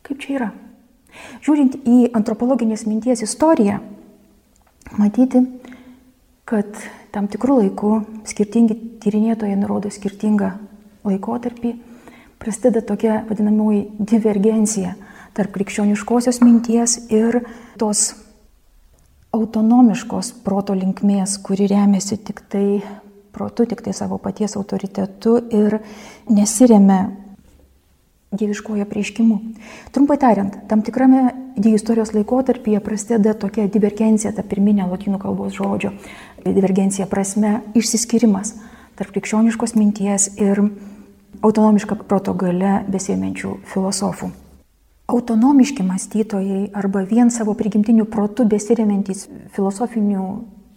Kaip 0.08 0.24
čia 0.24 0.38
yra? 0.38 0.48
Žiūrint 1.44 1.76
į 1.84 1.98
antropologinės 2.16 2.86
minties 2.88 3.20
istoriją, 3.28 3.82
matyti, 4.96 5.44
kad 6.48 6.80
tam 7.12 7.28
tikrų 7.30 7.58
laikų 7.60 7.92
skirtingi 8.28 8.76
tyrinėtojai 9.02 9.56
nurodo 9.60 9.90
skirtingą 9.92 10.52
laikotarpį, 11.06 11.74
prasideda 12.42 12.82
tokia 12.86 13.20
vadinamoji 13.28 13.84
divergencija 13.98 14.94
tarp 15.36 15.54
krikščioniškosios 15.54 16.42
minties 16.44 16.98
ir 17.12 17.42
tos 17.80 18.12
autonomiškos 19.32 20.32
proto 20.44 20.74
linkmės, 20.76 21.38
kuri 21.44 21.68
remiasi 21.70 22.18
tik 22.20 22.42
tai 22.52 22.82
protu, 23.32 23.64
tik 23.68 23.80
tai 23.84 23.94
savo 23.96 24.18
paties 24.20 24.58
autoritetu 24.60 25.38
ir 25.56 25.78
nesiremia 26.28 27.06
dieviškojo 28.32 28.84
prieškimu. 28.88 29.38
Trumpai 29.92 30.16
tariant, 30.18 30.56
tam 30.68 30.82
tikrame 30.82 31.32
dievo 31.56 31.76
istorijos 31.76 32.14
laikotarpyje 32.16 32.80
prasideda 32.80 33.34
tokia 33.38 33.68
divergencija, 33.68 34.32
ta 34.32 34.42
pirminė 34.42 34.88
lotynų 34.88 35.20
kalbos 35.22 35.56
žodžio 35.56 35.92
divergencija 36.44 37.06
prasme, 37.06 37.60
išsiskirimas 37.78 38.56
tarp 38.98 39.12
krikščioniškos 39.14 39.76
minties 39.76 40.30
ir 40.40 40.60
autonomišką 41.42 42.02
proto 42.08 42.34
gale 42.38 42.82
besėmenčių 42.92 43.58
filosofų. 43.72 44.30
Autonomiški 45.12 45.84
mąstytojai 45.84 46.70
arba 46.78 47.02
vien 47.08 47.30
savo 47.30 47.54
prigimtiniu 47.58 48.06
protu 48.08 48.46
besiremiantys 48.48 49.26
filosofinių 49.52 50.26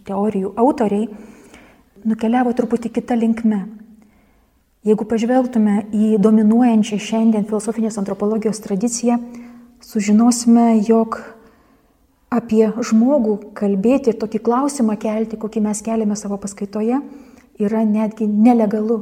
teorijų 0.06 0.52
autoriai 0.60 1.06
nukeliavo 2.06 2.52
truputį 2.56 2.92
kitą 2.98 3.16
linkmę 3.18 3.62
Jeigu 4.86 5.02
pažvelgtume 5.02 5.80
į 5.90 6.12
dominuojančią 6.22 6.96
šiandien 7.02 7.46
filosofinės 7.48 7.96
antropologijos 7.98 8.60
tradiciją, 8.62 9.16
sužinosime, 9.82 10.76
jog 10.86 11.16
apie 12.30 12.68
žmogų 12.70 13.32
kalbėti 13.58 14.12
ir 14.12 14.18
tokį 14.20 14.40
klausimą 14.46 14.94
kelti, 15.02 15.38
kokį 15.42 15.64
mes 15.64 15.80
keliame 15.82 16.14
savo 16.14 16.38
paskaitoje, 16.38 17.00
yra 17.58 17.82
netgi 17.82 18.28
nelegalu. 18.30 19.00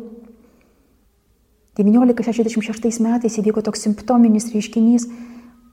1966 1.77 3.03
metais 3.05 3.37
įvyko 3.43 3.61
toks 3.67 3.85
simptominis 3.85 4.49
reiškinys, 4.55 5.05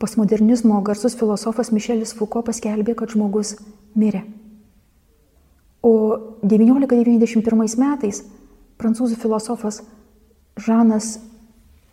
postmodernizmo 0.01 0.81
garsus 0.83 1.15
filosofas 1.15 1.71
Mišelis 1.71 2.11
Fuko 2.17 2.43
paskelbė, 2.43 2.97
kad 2.99 3.15
žmogus 3.15 3.55
mirė. 3.95 4.25
O 5.87 6.19
1991 6.43 7.79
metais 7.79 8.23
prancūzų 8.81 9.15
filosofas 9.21 9.83
Žanas 10.61 11.19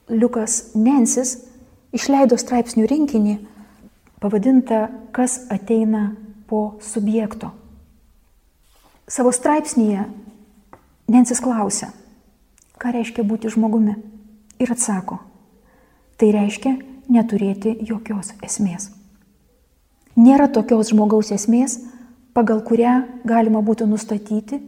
Liukas 0.09 0.75
Nensis 0.77 1.37
išleido 1.93 2.37
straipsnių 2.41 2.87
rinkinį 2.89 3.37
pavadinta 4.21 4.89
Kas 5.13 5.41
ateina 5.51 6.13
po 6.49 6.79
subjekto. 6.85 7.51
Savo 9.09 9.33
straipsnėje 9.33 10.05
Nensis 11.09 11.41
klausia, 11.41 11.89
ką 12.77 12.93
reiškia 12.93 13.25
būti 13.25 13.49
žmogumi. 13.49 13.97
Ir 14.59 14.73
atsako, 14.75 15.21
tai 16.19 16.33
reiškia 16.35 16.75
neturėti 17.09 17.77
jokios 17.89 18.35
esmės. 18.45 18.91
Nėra 20.19 20.49
tokios 20.53 20.91
žmogaus 20.91 21.31
esmės, 21.33 21.79
pagal 22.35 22.61
kurią 22.67 23.01
galima 23.25 23.63
būtų 23.65 23.87
nustatyti, 23.89 24.59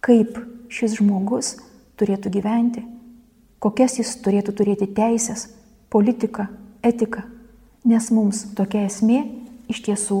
kaip 0.00 0.38
šis 0.72 0.96
žmogus 1.00 1.56
turėtų 1.98 2.32
gyventi, 2.38 2.84
kokias 3.66 3.98
jis 3.98 4.12
turėtų 4.22 4.54
turėti 4.60 4.86
teisės, 4.94 5.48
politiką, 5.90 6.46
etiką, 6.86 7.24
nes 7.86 8.10
mums 8.14 8.44
tokia 8.54 8.84
esmė 8.86 9.24
iš 9.72 9.82
tiesų 9.88 10.20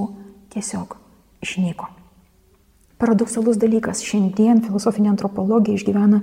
tiesiog 0.54 0.96
išnyko. 1.46 1.86
Paradoksalus 2.98 3.58
dalykas, 3.60 4.00
šiandien 4.02 4.64
filosofinė 4.64 5.12
antropologija 5.12 5.76
išgyvena 5.76 6.22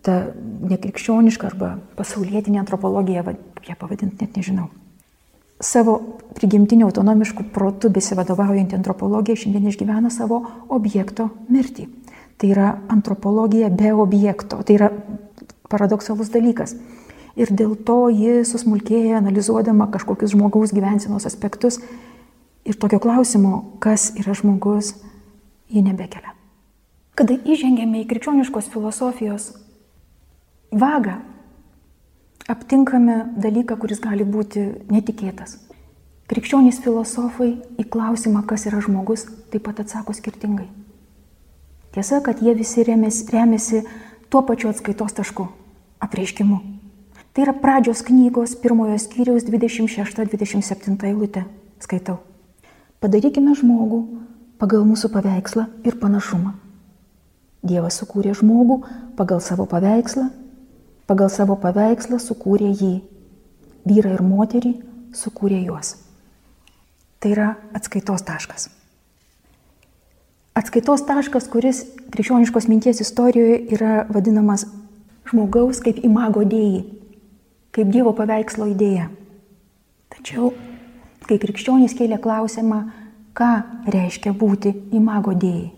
tą 0.00 0.16
nekrikščionišką 0.70 1.50
arba 1.50 1.74
pasaulietinę 1.98 2.62
antropologiją, 2.62 3.24
kaip 3.58 3.68
ją 3.68 3.76
pavadinti, 3.78 4.24
net 4.24 4.38
nežinau. 4.40 4.70
Savo 5.60 5.98
prigimtiniu 6.38 6.86
autonomišku 6.88 7.50
protu 7.52 7.90
besivadovaujantį 7.92 8.78
antropologiją 8.78 9.42
šiandien 9.42 9.68
išgyvena 9.68 10.08
savo 10.12 10.40
objekto 10.72 11.28
mirtį. 11.52 11.84
Tai 12.40 12.48
yra 12.48 12.70
antropologija 12.88 13.68
be 13.68 13.92
objekto. 13.92 14.62
Tai 14.64 14.78
yra 14.78 14.88
paradoksalus 15.70 16.32
dalykas. 16.34 16.74
Ir 17.38 17.52
dėl 17.54 17.76
to 17.86 18.08
ji 18.10 18.42
susmulkėja, 18.44 19.20
analizuodama 19.20 19.86
kažkokius 19.94 20.34
žmogaus 20.34 20.74
gyvensenos 20.74 21.28
aspektus. 21.30 21.78
Ir 22.66 22.76
tokio 22.76 22.98
klausimo, 23.00 23.78
kas 23.80 24.10
yra 24.20 24.34
žmogus, 24.36 24.92
ji 25.70 25.82
nebekelia. 25.86 26.34
Kada 27.16 27.36
įžengėme 27.38 28.02
į 28.02 28.08
krikščioniškos 28.10 28.68
filosofijos 28.72 29.52
vagą, 30.72 31.20
aptinkame 32.50 33.24
dalyką, 33.38 33.78
kuris 33.80 34.02
gali 34.02 34.26
būti 34.26 34.66
netikėtas. 34.90 35.58
Krikščionys 36.30 36.78
filosofai 36.82 37.56
į 37.78 37.86
klausimą, 37.90 38.44
kas 38.46 38.68
yra 38.70 38.78
žmogus, 38.82 39.26
taip 39.50 39.64
pat 39.66 39.82
atsako 39.82 40.14
skirtingai. 40.14 40.68
Tiesa, 41.90 42.20
kad 42.22 42.38
jie 42.38 42.54
visi 42.54 42.84
remiasi, 42.86 43.24
remiasi 43.34 43.82
tuo 44.30 44.44
pačiu 44.46 44.70
atskaitos 44.70 45.12
tašku- 45.12 45.48
apreiškimu. 46.00 46.58
Tai 47.30 47.44
yra 47.46 47.54
pradžios 47.54 48.02
knygos 48.06 48.56
pirmojo 48.62 48.98
skyriaus 48.98 49.46
26-27 49.46 50.98
eilutė. 51.06 51.44
Skaitau. 51.80 52.18
Padarykime 53.00 53.54
žmogų 53.56 54.00
pagal 54.60 54.84
mūsų 54.88 55.12
paveikslą 55.14 55.68
ir 55.86 55.96
panašumą. 56.02 56.56
Dievas 57.64 58.00
sukūrė 58.00 58.34
žmogų 58.36 58.82
pagal 59.16 59.40
savo 59.44 59.68
paveikslą 59.68 60.28
pagal 61.10 61.26
savo 61.26 61.56
paveikslą 61.58 62.20
sukūrė 62.22 62.68
jį, 62.70 62.92
vyrą 63.88 64.12
ir 64.14 64.22
moterį 64.22 64.70
sukūrė 65.16 65.64
juos. 65.64 65.96
Tai 67.18 67.32
yra 67.34 67.48
atskaitos 67.74 68.22
taškas. 68.28 68.68
Atskaitos 70.54 71.02
taškas, 71.08 71.48
kuris 71.50 71.82
krikščioniškos 72.14 72.68
minties 72.70 73.02
istorijoje 73.02 73.58
yra 73.74 74.04
vadinamas 74.12 74.68
žmogaus 75.30 75.80
kaip 75.84 76.02
imago 76.04 76.42
dėjai, 76.46 76.82
kaip 77.74 77.90
Dievo 77.94 78.12
paveikslo 78.16 78.66
idėja. 78.72 79.08
Tačiau, 80.10 80.50
kai 81.28 81.38
krikščionys 81.38 81.94
kėlė 81.98 82.18
klausimą, 82.22 82.80
ką 83.38 83.50
reiškia 83.94 84.34
būti 84.34 84.74
imago 84.96 85.34
dėjai, 85.38 85.70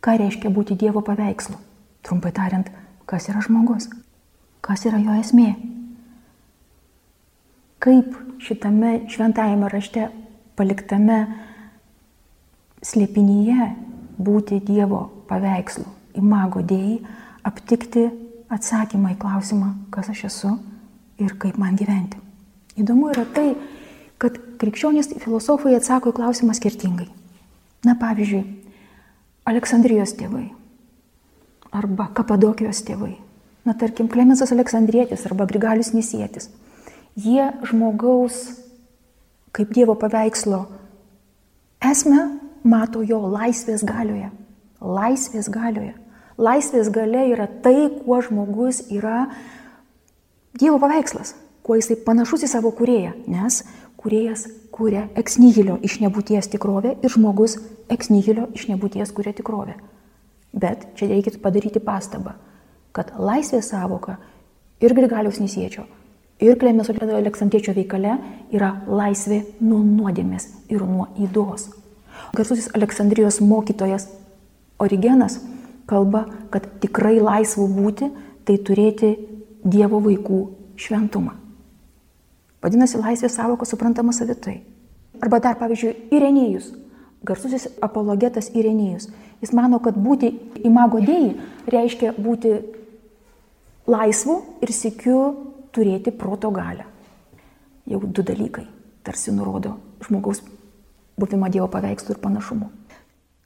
ką 0.00 0.16
reiškia 0.22 0.52
būti 0.52 0.76
Dievo 0.80 1.04
paveikslu, 1.04 1.58
trumpai 2.06 2.32
tariant, 2.32 2.70
kas 3.06 3.28
yra 3.30 3.44
žmogus. 3.44 3.90
Kas 4.64 4.82
yra 4.88 4.98
jo 4.98 5.14
esmė? 5.14 5.52
Kaip 7.78 8.16
šitame 8.42 9.04
šventajame 9.12 9.68
rašte 9.70 10.08
paliktame 10.58 11.20
slėpinyje 12.82 13.68
būti 14.18 14.58
Dievo 14.64 15.04
paveikslu, 15.28 15.84
imago 16.18 16.64
dėjai, 16.66 16.96
aptikti 17.46 18.08
atsakymą 18.52 19.14
į 19.14 19.18
klausimą, 19.22 19.72
kas 19.94 20.10
aš 20.12 20.24
esu 20.30 20.52
ir 21.22 21.36
kaip 21.40 21.58
man 21.58 21.76
gyventi. 21.78 22.20
Įdomu 22.76 23.10
yra 23.12 23.24
tai, 23.34 23.54
kad 24.20 24.36
krikščionys 24.60 25.12
filosofai 25.22 25.76
atsako 25.76 26.12
į 26.12 26.18
klausimą 26.20 26.56
skirtingai. 26.56 27.08
Na 27.86 27.96
pavyzdžiui, 28.00 28.42
Aleksandrijos 29.46 30.16
tėvai 30.18 30.48
arba 31.76 32.08
Kapadokijos 32.16 32.82
tėvai 32.86 33.14
na 33.66 33.74
tarkim, 33.74 34.08
Klemensas 34.08 34.52
Aleksandrietis 34.54 35.26
arba 35.26 35.44
Grigalius 35.50 35.90
Nisėtis, 35.90 36.46
jie 37.18 37.50
žmogaus 37.66 38.38
kaip 39.56 39.72
Dievo 39.74 39.96
paveikslo 39.98 40.62
esmę 41.82 42.28
mato 42.62 43.02
jo 43.02 43.18
laisvės 43.26 43.82
galioje. 43.86 44.30
Laisvės 44.78 45.48
galioje. 45.50 45.96
Laisvės 46.36 46.90
galia 46.92 47.24
yra 47.30 47.46
tai, 47.64 47.88
kuo 48.02 48.20
žmogus 48.24 48.84
yra 48.92 49.26
Dievo 50.56 50.78
paveikslas, 50.80 51.34
kuo 51.64 51.76
jisai 51.76 51.98
panašus 52.00 52.46
į 52.46 52.48
savo 52.48 52.70
kurėją, 52.76 53.12
nes 53.28 53.60
kurėjas 54.00 54.46
kūrė 54.72 55.06
eksnihilio 55.20 55.76
iš 55.84 55.98
nebūties 56.00 56.48
tikrovę 56.52 56.94
ir 56.96 57.12
žmogus 57.12 57.58
eksnihilio 57.92 58.48
iš 58.56 58.68
nebūties 58.70 59.12
kūrė 59.16 59.34
tikrovę. 59.36 59.76
Bet 60.56 60.88
čia 60.96 61.10
reikėtų 61.10 61.42
padaryti 61.44 61.82
pastabą 61.84 62.36
kad 62.96 63.12
laisvės 63.20 63.70
savoka 63.74 64.16
ir 64.80 64.94
Grigaliaus 64.96 65.40
Nisiečio, 65.42 65.84
ir 66.40 66.56
Klemeso 66.60 66.94
Aleksandriečio 66.96 67.74
veikale 67.76 68.16
yra 68.54 68.72
laisvė 68.88 69.42
nuo 69.60 69.82
nuodėmės 69.84 70.48
ir 70.72 70.84
nuo 70.84 71.10
įdos. 71.20 71.68
Garsusis 72.36 72.70
Aleksandrijos 72.74 73.42
mokytojas 73.44 74.08
Origenas 74.80 75.38
kalba, 75.90 76.26
kad 76.50 76.66
tikrai 76.82 77.18
laisvų 77.20 77.66
būti 77.72 78.10
tai 78.46 78.58
turėti 78.62 79.14
Dievo 79.66 79.98
vaikų 79.98 80.40
šventumą. 80.78 81.32
Vadinasi, 82.62 83.00
laisvės 83.02 83.34
savoka 83.34 83.66
suprantama 83.66 84.12
savitai. 84.14 84.60
Arba 85.22 85.40
dar, 85.42 85.56
pavyzdžiui, 85.58 86.10
Irenėjus, 86.14 86.68
garsusis 87.26 87.66
apologetas 87.82 88.52
Irenėjus. 88.54 89.08
Jis 89.42 89.52
mano, 89.56 89.80
kad 89.82 89.98
būti 89.98 90.30
imago 90.66 91.00
dėjai 91.02 91.34
reiškia 91.72 92.14
būti 92.14 92.54
laisvu 93.90 94.38
ir 94.62 94.72
sėkiu 94.74 95.18
turėti 95.74 96.14
proto 96.14 96.50
galę. 96.54 96.86
Jau 97.86 98.00
du 98.02 98.24
dalykai 98.26 98.66
tarsi 99.06 99.30
nurodo 99.34 99.76
žmogaus 100.02 100.42
buvimą 101.20 101.50
Dievo 101.52 101.68
paveikslų 101.70 102.16
ir 102.16 102.22
panašumų. 102.22 102.70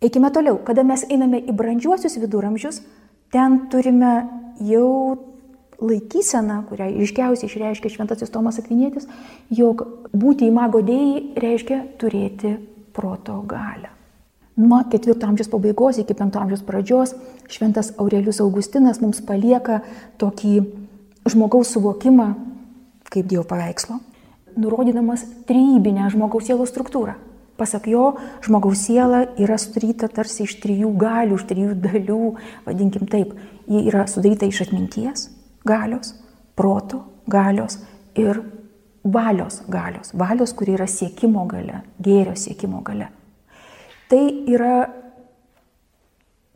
Eikime 0.00 0.30
toliau. 0.32 0.56
Kada 0.64 0.80
mes 0.80 1.02
einame 1.12 1.42
į 1.44 1.52
brandžiuosius 1.52 2.16
viduramžius, 2.22 2.80
ten 3.28 3.66
turime 3.68 4.12
jau 4.64 5.18
laikyseną, 5.80 6.62
kurią 6.68 6.88
iškiausiai 7.04 7.48
išreiškia 7.48 7.92
Šventasis 7.92 8.32
Tomas 8.32 8.56
Akvinėtis, 8.60 9.04
jog 9.52 9.84
būti 10.16 10.48
įmago 10.48 10.80
dėjai 10.84 11.36
reiškia 11.44 11.82
turėti 12.00 12.54
proto 12.96 13.42
galę. 13.44 13.92
Nuo 14.60 14.80
4 14.88 15.20
amžiaus 15.28 15.52
pabaigos 15.52 16.00
iki 16.00 16.16
5 16.16 16.36
amžiaus 16.36 16.64
pradžios 16.64 17.14
šventas 17.52 17.94
Aurelius 18.00 18.40
Augustinas 18.40 19.00
mums 19.04 19.20
palieka 19.24 19.82
tokį 20.20 20.54
žmogaus 21.28 21.76
suvokimą 21.76 22.34
kaip 23.10 23.28
Dievo 23.28 23.44
paveikslo, 23.44 24.00
nurodydamas 24.56 25.26
trybinę 25.48 26.08
žmogaus 26.12 26.48
sielos 26.48 26.72
struktūrą. 26.72 27.16
Pasak 27.60 27.90
jo, 27.92 28.14
žmogaus 28.40 28.86
siela 28.86 29.26
yra 29.36 29.58
sudaryta 29.60 30.08
tarsi 30.08 30.46
iš 30.46 30.54
trijų 30.62 30.94
galių, 31.00 31.36
iš 31.36 31.44
trijų 31.50 31.74
dalių, 31.84 32.20
vadinkim 32.64 33.04
taip. 33.10 33.34
Ji 33.68 33.84
yra 33.90 34.06
sudaryta 34.08 34.48
iš 34.48 34.62
atminties, 34.64 35.26
galios, 35.68 36.14
proto, 36.56 37.04
galios 37.28 37.76
ir 38.16 38.40
valios 39.04 39.60
galios. 39.68 40.14
Valios, 40.16 40.54
kuri 40.56 40.78
yra 40.78 40.88
siekimo 40.88 41.44
gale, 41.50 41.82
gėrio 42.00 42.32
siekimo 42.36 42.80
gale. 42.86 43.10
Tai 44.10 44.22
yra 44.50 44.88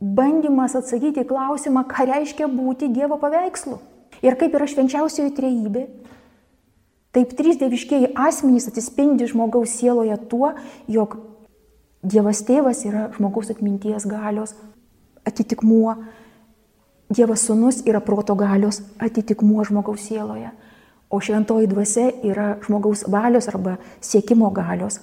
bandymas 0.01 0.75
atsakyti 0.75 1.23
į 1.23 1.29
klausimą, 1.29 1.85
ką 1.89 2.09
reiškia 2.11 2.49
būti 2.51 2.89
Dievo 2.93 3.17
paveikslu. 3.21 3.79
Ir 4.25 4.37
kaip 4.39 4.57
yra 4.57 4.67
švenčiausioji 4.69 5.33
trejybė, 5.37 5.85
taip 7.15 7.31
trys 7.37 7.59
dieviškieji 7.61 8.11
asmenys 8.19 8.67
atsispindi 8.69 9.27
žmogaus 9.31 9.77
sieloje 9.79 10.17
tuo, 10.29 10.53
jog 10.87 11.17
Dievas 12.05 12.43
tėvas 12.45 12.83
yra 12.85 13.07
žmogaus 13.15 13.49
atminties 13.49 14.03
galios 14.05 14.53
atitikmuo, 15.25 15.95
Dievas 17.09 17.47
sunus 17.47 17.79
yra 17.89 18.01
proto 18.03 18.35
galios 18.37 18.83
atitikmuo 19.01 19.63
žmogaus 19.65 20.05
sieloje, 20.05 20.51
O 21.09 21.19
šventoji 21.21 21.67
dvasia 21.67 22.09
yra 22.25 22.57
žmogaus 22.65 23.05
valios 23.07 23.47
arba 23.47 23.77
siekimo 24.01 24.49
galios 24.49 24.99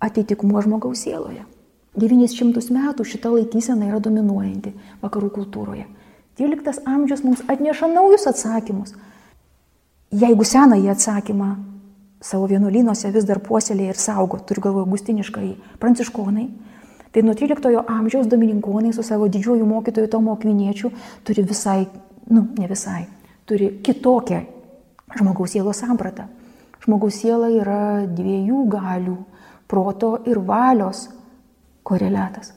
atitikmuo 0.00 0.62
žmogaus 0.64 1.04
sieloje. 1.04 1.44
900 1.94 2.72
metų 2.72 3.04
šita 3.04 3.30
laikysena 3.30 3.90
yra 3.90 4.00
dominuojanti 4.00 4.72
vakarų 5.02 5.28
kultūroje. 5.36 5.84
13 6.40 6.88
amžius 6.88 7.22
mums 7.22 7.44
atneša 7.52 7.90
naujus 7.92 8.24
atsakymus. 8.26 8.94
Jeigu 10.12 10.44
senąjį 10.44 10.90
atsakymą 10.92 11.46
savo 12.20 12.44
vienuolynuose 12.50 13.08
vis 13.14 13.24
dar 13.24 13.38
puoselėje 13.40 13.94
ir 13.94 13.98
saugo, 13.98 14.36
turiu 14.44 14.66
galvoje 14.66 14.84
augustiniškai 14.84 15.46
pranciškonai, 15.80 16.44
tai 17.14 17.22
nuo 17.24 17.32
13 17.38 17.80
amžiaus 17.80 18.28
domininkonai 18.28 18.92
su 18.92 19.02
savo 19.02 19.30
didžiuoju 19.32 19.64
mokytoju 19.66 20.10
Tomo 20.12 20.34
Akviniečiu 20.36 20.90
turi 21.24 21.42
visai, 21.48 21.86
nu, 22.28 22.44
ne 22.58 22.68
visai, 22.68 23.06
turi 23.48 23.70
kitokią 23.80 24.42
žmogaus 25.16 25.56
sielos 25.56 25.80
sampratą. 25.80 26.28
Žmogaus 26.84 27.16
siela 27.22 27.48
yra 27.48 28.04
dviejų 28.04 28.66
galių- 28.68 29.16
proto 29.70 30.18
ir 30.26 30.38
valios 30.38 31.08
koreliatas. 31.82 32.52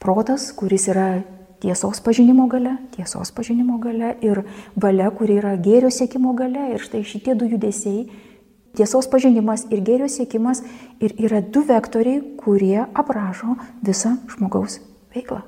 Protas, 0.00 0.50
kuris 0.52 0.88
yra 0.88 1.22
tiesos 1.62 2.00
pažinimo 2.02 2.48
gale, 2.50 2.76
tiesos 2.90 3.30
pažinimo 3.30 3.78
gale 3.78 4.16
ir 4.20 4.42
valia, 4.74 5.10
kuri 5.14 5.38
yra 5.38 5.54
gėrio 5.62 5.92
siekimo 5.94 6.34
gale. 6.34 6.72
Ir 6.74 6.82
štai 6.82 7.04
šitie 7.06 7.36
du 7.38 7.46
judesiai- 7.46 8.08
tiesos 8.76 9.06
pažinimas 9.06 9.66
ir 9.70 9.80
gėrio 9.80 10.08
siekimas 10.10 10.64
ir 11.00 11.14
yra 11.18 11.40
du 11.40 11.62
vektoriai, 11.62 12.36
kurie 12.36 12.82
aprašo 12.94 13.56
visą 13.82 14.18
žmogaus 14.26 14.80
veiklą. 15.14 15.42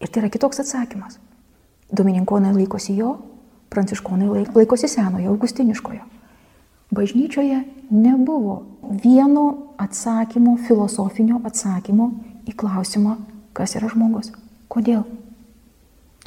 Ir 0.00 0.08
tai 0.08 0.22
yra 0.22 0.30
kitoks 0.30 0.60
atsakymas. 0.60 1.18
Domininkonai 1.92 2.52
laikosi 2.52 2.96
jo, 2.96 3.16
pranciškonai 3.70 4.46
laikosi 4.54 4.88
senojo, 4.88 5.30
augustiniškojo. 5.30 6.04
Bažnyčioje 6.92 7.64
nebuvo 7.90 8.62
vieno 8.82 9.72
atsakymo, 9.78 10.58
filosofinio 10.66 11.40
atsakymo 11.44 12.10
į 12.46 12.54
klausimą, 12.56 13.16
kas 13.54 13.76
yra 13.76 13.88
žmogus. 13.88 14.32
Kodėl? 14.68 15.04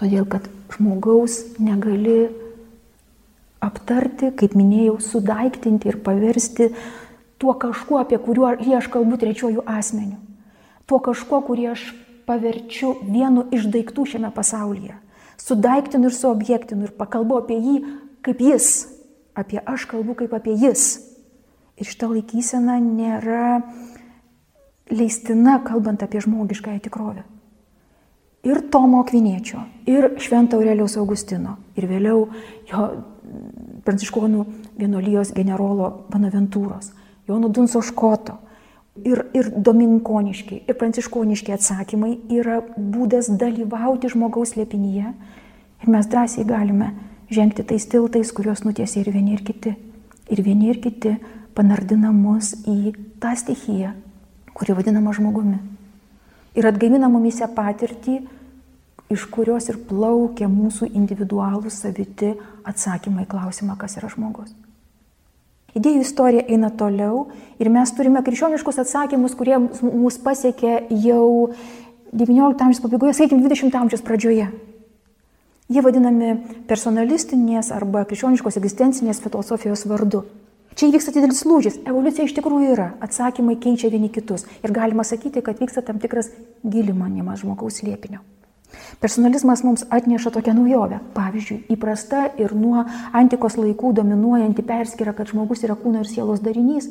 Todėl, 0.03 0.25
kad 0.27 0.49
žmogaus 0.73 1.37
negali 1.63 2.25
aptarti, 3.63 4.33
kaip 4.35 4.51
minėjau, 4.59 4.97
sudaiktinti 4.99 5.87
ir 5.87 6.01
paversti 6.03 6.73
tuo 7.39 7.53
kažkuo, 7.55 8.01
apie 8.01 8.19
kurį 8.19 8.73
aš 8.75 8.89
kalbu 8.91 9.15
trečiojų 9.21 9.63
asmenių. 9.63 10.19
Tuo 10.91 10.99
kažkuo, 10.99 11.39
kurį 11.47 11.69
aš 11.71 11.85
paverčiu 12.27 12.97
vienu 13.07 13.45
iš 13.55 13.69
daiktų 13.71 14.09
šiame 14.11 14.33
pasaulyje. 14.35 14.97
Sudaiktinu 15.39 16.11
ir 16.11 16.19
suobjektinu 16.19 16.89
ir 16.89 16.95
pakalbu 16.99 17.39
apie 17.39 17.61
jį 17.63 17.79
kaip 18.27 18.43
jis, 18.43 18.89
apie 19.39 19.63
aš 19.63 19.87
kalbu 19.87 20.19
kaip 20.19 20.35
apie 20.35 20.59
jis. 20.59 20.97
Ir 21.79 21.87
šita 21.87 22.11
laikysena 22.11 22.75
nėra 22.83 23.61
leistina, 24.91 25.61
kalbant 25.63 26.03
apie 26.03 26.19
žmogiškąją 26.27 26.83
tikrovę. 26.83 27.23
Ir 28.43 28.60
Tomo 28.71 28.99
Akviniečio, 28.99 29.62
ir 29.88 30.17
Švento 30.19 30.58
Aureliaus 30.60 30.97
Augustino, 30.99 31.56
ir 31.79 31.88
vėliau 31.88 32.25
jo 32.67 32.88
pranciškonų 33.88 34.45
vienolyjos 34.79 35.32
generolo 35.36 36.06
Banaventūros, 36.12 36.91
Jono 37.27 37.47
Dunso 37.47 37.79
Škoto, 37.79 38.36
ir, 39.01 39.23
ir 39.34 39.49
domininkoniški, 39.63 40.63
ir 40.67 40.77
pranciškoniški 40.79 41.56
atsakymai 41.56 42.17
yra 42.36 42.60
būdas 42.75 43.32
dalyvauti 43.39 44.12
žmogaus 44.13 44.56
lėpinyje 44.60 45.13
ir 45.84 45.91
mes 45.91 46.10
drąsiai 46.10 46.45
galime 46.47 46.93
žengti 47.34 47.65
tais 47.67 47.88
tiltais, 47.89 48.32
kuriuos 48.36 48.63
nutiesė 48.67 49.01
ir 49.01 49.13
vieni 49.15 49.38
ir 49.38 49.43
kiti. 49.45 49.75
Ir 50.32 50.43
vieni 50.45 50.69
ir 50.71 50.79
kiti 50.84 51.17
panardina 51.56 52.12
mus 52.15 52.53
į 52.69 52.93
tą 53.21 53.34
stichiją, 53.38 53.93
kuri 54.53 54.75
vadinama 54.77 55.13
žmogumi. 55.15 55.60
Ir 56.53 56.67
atgaivina 56.69 57.09
mumise 57.09 57.47
patirtį, 57.49 58.19
iš 59.13 59.25
kurios 59.33 59.69
ir 59.69 59.79
plaukia 59.87 60.49
mūsų 60.49 60.91
individualūs 60.93 61.81
saviti 61.85 62.33
atsakymai 62.65 63.25
klausimą, 63.29 63.77
kas 63.79 63.97
yra 63.99 64.09
žmogus. 64.11 64.53
Idėjų 65.73 66.03
istorija 66.05 66.43
eina 66.53 66.69
toliau 66.69 67.31
ir 67.57 67.69
mes 67.73 67.89
turime 67.97 68.21
krikščioniškus 68.25 68.77
atsakymus, 68.83 69.33
kurie 69.37 69.57
mus 69.57 70.19
pasiekė 70.21 70.83
jau 71.01 71.49
XIX 72.13 72.53
amžiaus 72.53 72.83
pabaigoje, 72.83 73.15
sakykime, 73.17 73.49
XX 73.49 73.73
amžiaus 73.81 74.05
pradžioje. 74.05 74.51
Jie 75.73 75.81
vadinami 75.81 76.35
personalistinės 76.69 77.71
arba 77.73 78.03
krikščioniškos 78.05 78.59
egzistencinės 78.61 79.23
filosofijos 79.23 79.87
vardu. 79.89 80.21
Čia 80.73 80.89
įvyksta 80.89 81.13
didelis 81.13 81.43
lūžis. 81.45 81.79
Evoliucija 81.86 82.25
iš 82.25 82.33
tikrųjų 82.33 82.73
yra. 82.73 82.88
Atsakymai 83.05 83.59
keičia 83.62 83.91
vieni 83.93 84.09
kitus. 84.09 84.47
Ir 84.65 84.73
galima 84.73 85.05
sakyti, 85.05 85.43
kad 85.45 85.59
vyksta 85.62 85.83
tam 85.86 85.99
tikras 86.01 86.31
gilimanimas 86.65 87.43
žmogaus 87.43 87.83
liepinio. 87.86 88.23
Personalizmas 88.99 89.62
mums 89.63 89.83
atneša 89.93 90.31
tokią 90.33 90.55
naujovę. 90.57 90.97
Pavyzdžiui, 91.13 91.59
įprasta 91.75 92.25
ir 92.41 92.55
nuo 92.57 92.88
antikos 93.13 93.59
laikų 93.59 93.93
dominuojanti 93.99 94.65
perskira, 94.65 95.13
kad 95.13 95.29
žmogus 95.29 95.62
yra 95.67 95.77
kūno 95.77 96.01
ir 96.01 96.09
sielos 96.09 96.41
darinys, 96.41 96.89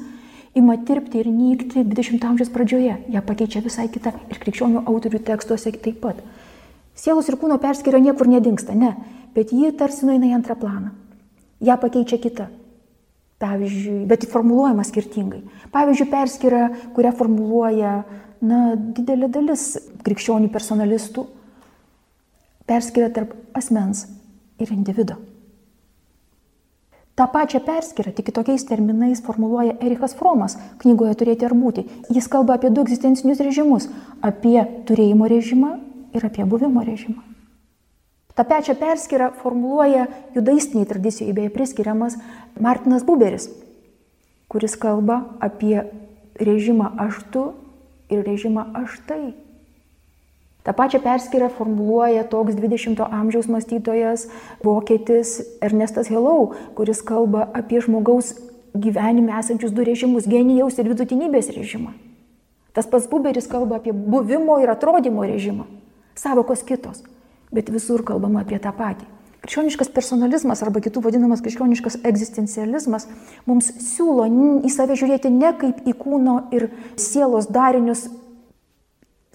ima 0.54 0.76
tirpti 0.78 1.18
ir 1.18 1.32
nykti 1.32 1.82
20 1.82 2.28
amžiaus 2.30 2.54
pradžioje. 2.54 2.96
Ja 3.10 3.26
pakeičia 3.26 3.64
visai 3.66 3.88
kita 3.90 4.14
ir 4.30 4.38
krikščionių 4.38 4.86
autorių 4.86 5.24
tekstuose 5.26 5.74
taip 5.74 5.98
pat. 6.04 6.22
Sielos 6.94 7.26
ir 7.26 7.40
kūno 7.40 7.58
perskyra 7.58 7.98
niekur 7.98 8.30
nedingsta, 8.30 8.78
ne, 8.78 8.94
bet 9.34 9.50
ji 9.50 9.74
tarsi 9.74 10.06
nueina 10.06 10.30
į 10.30 10.36
antrą 10.38 10.58
planą. 10.60 10.92
Ja 11.58 11.78
pakeičia 11.80 12.22
kita. 12.22 12.52
Pavyzdžiui, 13.42 14.04
bet 14.06 14.28
formuluojama 14.30 14.84
skirtingai. 14.86 15.40
Pavyzdžiui, 15.74 16.10
perskyra, 16.12 16.66
kurią 16.94 17.10
formuluoja 17.18 17.96
na, 18.44 18.60
didelė 18.76 19.30
dalis 19.34 19.72
krikščionių 20.06 20.50
personalistų, 20.54 21.26
perskyra 22.70 23.10
tarp 23.14 23.34
asmens 23.58 24.06
ir 24.62 24.70
individo. 24.70 25.18
Ta 27.18 27.26
pačia 27.28 27.60
perskira, 27.60 28.12
tik 28.14 28.30
kitokiais 28.30 28.64
terminais 28.64 29.20
formuluoja 29.26 29.74
Erichas 29.84 30.14
Fromas 30.16 30.56
knygoje 30.80 31.18
Turėti 31.20 31.44
ar 31.44 31.52
būti. 31.52 31.84
Jis 32.14 32.30
kalba 32.32 32.56
apie 32.56 32.70
du 32.72 32.86
egzistencinius 32.86 33.42
režimus- 33.44 33.90
apie 34.30 34.62
turėjimo 34.88 35.28
režimą 35.28 35.74
ir 36.14 36.24
apie 36.24 36.46
buvimo 36.46 36.80
režimą. 36.80 37.31
Ta 38.34 38.44
pačia 38.44 38.74
perskira 38.74 39.30
formuluoja 39.42 40.06
judaistiniai 40.34 40.88
tradicijai 40.88 41.32
beje 41.36 41.50
priskiriamas 41.52 42.16
Martinas 42.60 43.04
Buberis, 43.04 43.50
kuris 44.48 44.76
kalba 44.76 45.22
apie 45.40 45.84
režimą 46.40 46.92
aš 46.96 47.20
tu 47.32 47.52
ir 48.08 48.24
režimą 48.24 48.72
aš 48.74 49.00
tai. 49.06 49.34
Ta 50.62 50.72
pačia 50.72 51.00
perskira 51.02 51.48
formuluoja 51.50 52.22
toks 52.24 52.54
20-ojo 52.54 53.08
amžiaus 53.10 53.48
mąstytojas 53.50 54.28
vokietis 54.62 55.40
Ernestas 55.60 56.08
Helau, 56.08 56.54
kuris 56.78 57.02
kalba 57.02 57.48
apie 57.52 57.82
žmogaus 57.82 58.36
gyvenime 58.72 59.34
esančius 59.38 59.74
du 59.74 59.84
režimus- 59.84 60.28
genijaus 60.34 60.78
ir 60.78 60.88
vidutinybės 60.88 61.50
režimą. 61.50 61.92
Tas 62.72 62.86
pats 62.86 63.08
Buberis 63.10 63.46
kalba 63.46 63.76
apie 63.76 63.92
buvimo 63.92 64.62
ir 64.62 64.70
atrodymo 64.70 65.26
režimą. 65.26 65.66
Savokos 66.14 66.62
kitos, 66.62 67.02
bet 67.52 67.70
visur 67.72 68.04
kalbama 68.06 68.42
apie 68.42 68.58
tą 68.62 68.72
patį. 68.76 69.08
Krikščioniškas 69.42 69.88
personalizmas 69.90 70.60
arba 70.62 70.78
kitų 70.84 71.00
vadinamas 71.02 71.40
krikščioniškas 71.42 71.96
egzistencializmas 72.06 73.08
mums 73.48 73.72
siūlo 73.82 74.28
į 74.62 74.70
save 74.70 74.94
žiūrėti 75.00 75.32
ne 75.34 75.50
kaip 75.58 75.80
į 75.82 75.96
kūno 75.98 76.36
ir 76.54 76.68
sielos 76.94 77.48
darinius 77.50 78.04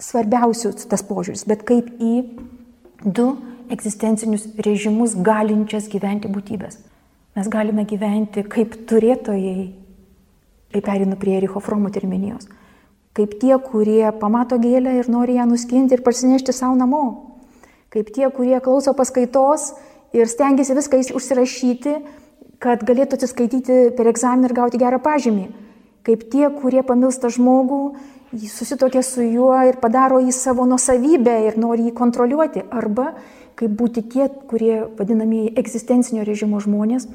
svarbiausius 0.00 0.88
tas 0.88 1.04
požiūris, 1.04 1.44
bet 1.44 1.66
kaip 1.68 1.90
į 2.00 2.14
du 3.04 3.28
egzistencinius 3.68 4.48
režimus 4.64 5.12
galinčias 5.12 5.90
gyventi 5.92 6.32
būtybės. 6.32 6.80
Mes 7.36 7.52
galime 7.52 7.84
gyventi 7.84 8.46
kaip 8.48 8.80
turėtojai, 8.88 9.68
tai 10.72 10.84
perinu 10.88 11.20
prie 11.20 11.36
Ericho 11.36 11.60
Fromo 11.60 11.92
terminijos, 11.92 12.48
kaip 13.12 13.36
tie, 13.42 13.52
kurie 13.60 14.08
pamato 14.20 14.56
gėlę 14.56 14.96
ir 15.02 15.12
nori 15.12 15.36
ją 15.36 15.44
nuskinti 15.52 15.98
ir 15.98 16.06
parsinešti 16.06 16.56
savo 16.56 16.80
namo, 16.80 17.27
kaip 17.94 18.10
tie, 18.14 18.28
kurie 18.30 18.58
klauso 18.60 18.94
paskaitos 18.96 19.72
ir 20.16 20.28
stengiasi 20.28 20.76
viską 20.76 21.00
užsirašyti, 21.16 21.94
kad 22.62 22.82
galėtų 22.82 23.18
atsiskaityti 23.18 23.80
per 23.96 24.10
egzaminą 24.10 24.50
ir 24.50 24.56
gauti 24.56 24.80
gerą 24.80 24.98
pažymį, 25.02 25.48
kaip 26.06 26.24
tie, 26.32 26.48
kurie 26.50 26.82
pamilsta 26.82 27.30
žmogų, 27.30 27.82
susitokia 28.34 29.02
su 29.02 29.22
juo 29.24 29.54
ir 29.68 29.78
padaro 29.80 30.18
jį 30.20 30.34
savo 30.34 30.66
nusavybę 30.68 31.38
ir 31.46 31.58
nori 31.60 31.88
jį 31.88 31.94
kontroliuoti, 31.96 32.64
arba 32.70 33.12
kaip 33.58 33.74
būti 33.74 34.04
tie, 34.06 34.28
kurie 34.50 34.84
vadinamieji 34.98 35.54
egzistencinio 35.58 36.26
režimo 36.26 36.60
žmonės, 36.62 37.08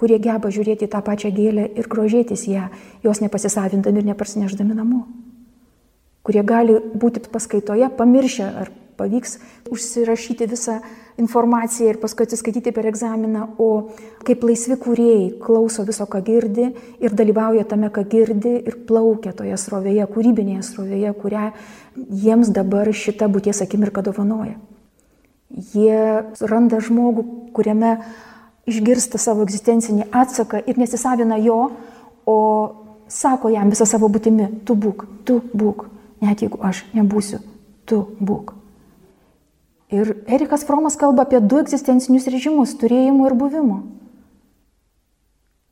kurie 0.00 0.16
geba 0.22 0.48
žiūrėti 0.48 0.88
tą 0.88 1.02
pačią 1.04 1.32
gėlę 1.36 1.66
ir 1.76 1.88
grožėtis 1.92 2.46
ją, 2.48 2.70
jos 3.04 3.20
nepasisavindami 3.20 4.00
ir 4.00 4.12
neparsineždami 4.12 4.76
namo. 4.76 5.04
Kurie 6.24 6.44
gali 6.44 6.76
būti 6.76 7.20
paskaitoje, 7.32 7.90
pamiršę, 7.96 8.46
ar 8.62 8.72
pavyks 9.00 9.38
užsirašyti 9.72 10.48
visą 10.50 10.78
informaciją 11.20 11.90
ir 11.90 11.98
paskui 12.00 12.26
atsiskaityti 12.26 12.72
per 12.76 12.88
egzaminą, 12.90 13.46
o 13.58 13.90
kaip 14.26 14.44
laisvi 14.46 14.76
kūrėjai 14.80 15.26
klauso 15.42 15.84
viso, 15.88 16.06
ką 16.08 16.22
girdi 16.26 16.70
ir 17.02 17.16
dalyvauja 17.16 17.66
tame, 17.68 17.90
ką 17.92 18.04
girdi 18.10 18.56
ir 18.60 18.78
plaukia 18.88 19.34
toje 19.36 19.56
srovėje, 19.60 20.06
kūrybinėje 20.14 20.64
srovėje, 20.70 21.14
kurią 21.20 21.46
jiems 22.24 22.52
dabar 22.56 22.90
šita 22.92 23.28
būties 23.32 23.62
akimirka 23.64 24.04
dovanoja. 24.06 24.56
Jie 25.74 26.24
randa 26.46 26.78
žmogų, 26.80 27.24
kuriame 27.56 27.96
išgirsta 28.70 29.18
savo 29.18 29.42
egzistencinį 29.46 30.10
atsaką 30.14 30.62
ir 30.66 30.78
nesisavina 30.78 31.40
jo, 31.42 31.64
o 32.30 32.38
sako 33.10 33.50
jam 33.50 33.72
visą 33.72 33.88
savo 33.88 34.08
būtimi, 34.12 34.46
tu 34.64 34.78
būk, 34.78 35.04
tu 35.26 35.40
būk, 35.50 35.88
net 36.22 36.44
jeigu 36.46 36.62
aš 36.62 36.84
nebūsiu, 36.94 37.42
tu 37.90 38.04
būk. 38.20 38.59
Ir 39.90 40.12
Erikas 40.30 40.62
Fromas 40.62 40.94
kalba 40.96 41.24
apie 41.26 41.40
du 41.40 41.58
egzistencinius 41.58 42.28
režimus- 42.30 42.76
turėjimo 42.80 43.26
ir 43.26 43.34
buvimo. 43.34 43.82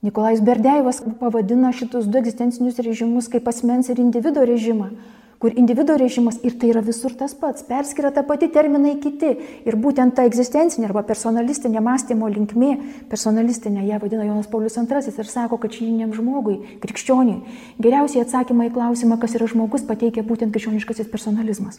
Nikolajus 0.02 0.42
Berdėjevas 0.46 0.98
pavadina 1.20 1.70
šitus 1.74 2.06
du 2.06 2.18
egzistencinius 2.18 2.78
režimus 2.82 3.28
kaip 3.30 3.46
asmens 3.50 3.88
ir 3.90 3.98
individuo 3.98 4.42
režimą, 4.46 4.90
kur 5.38 5.54
individuo 5.54 5.96
režimas 5.98 6.38
ir 6.42 6.58
tai 6.58 6.70
yra 6.72 6.82
visur 6.82 7.14
tas 7.14 7.34
pats, 7.34 7.62
perskiria 7.62 8.10
tą 8.14 8.24
patį 8.26 8.50
terminai 8.54 8.96
kiti. 9.02 9.36
Ir 9.66 9.76
būtent 9.76 10.14
ta 10.14 10.26
egzistencinė 10.26 10.90
arba 10.90 11.02
personalistinė 11.06 11.82
mąstymo 11.82 12.26
linkmė, 12.26 12.72
personalistinė 13.10 13.86
ją 13.86 14.00
vadina 14.02 14.26
Jonas 14.26 14.50
Paulius 14.50 14.78
II 14.78 15.14
ir 15.18 15.30
sako, 15.30 15.58
kad 15.58 15.70
šiandieniam 15.70 16.14
žmogui, 16.14 16.58
krikščioniui, 16.82 17.42
geriausiai 17.78 18.26
atsakymą 18.26 18.66
į 18.66 18.74
klausimą, 18.74 19.18
kas 19.18 19.34
yra 19.38 19.46
žmogus, 19.46 19.86
pateikia 19.86 20.26
būtent 20.26 20.50
krikščioniškasis 20.50 21.10
personalizmas. 21.10 21.78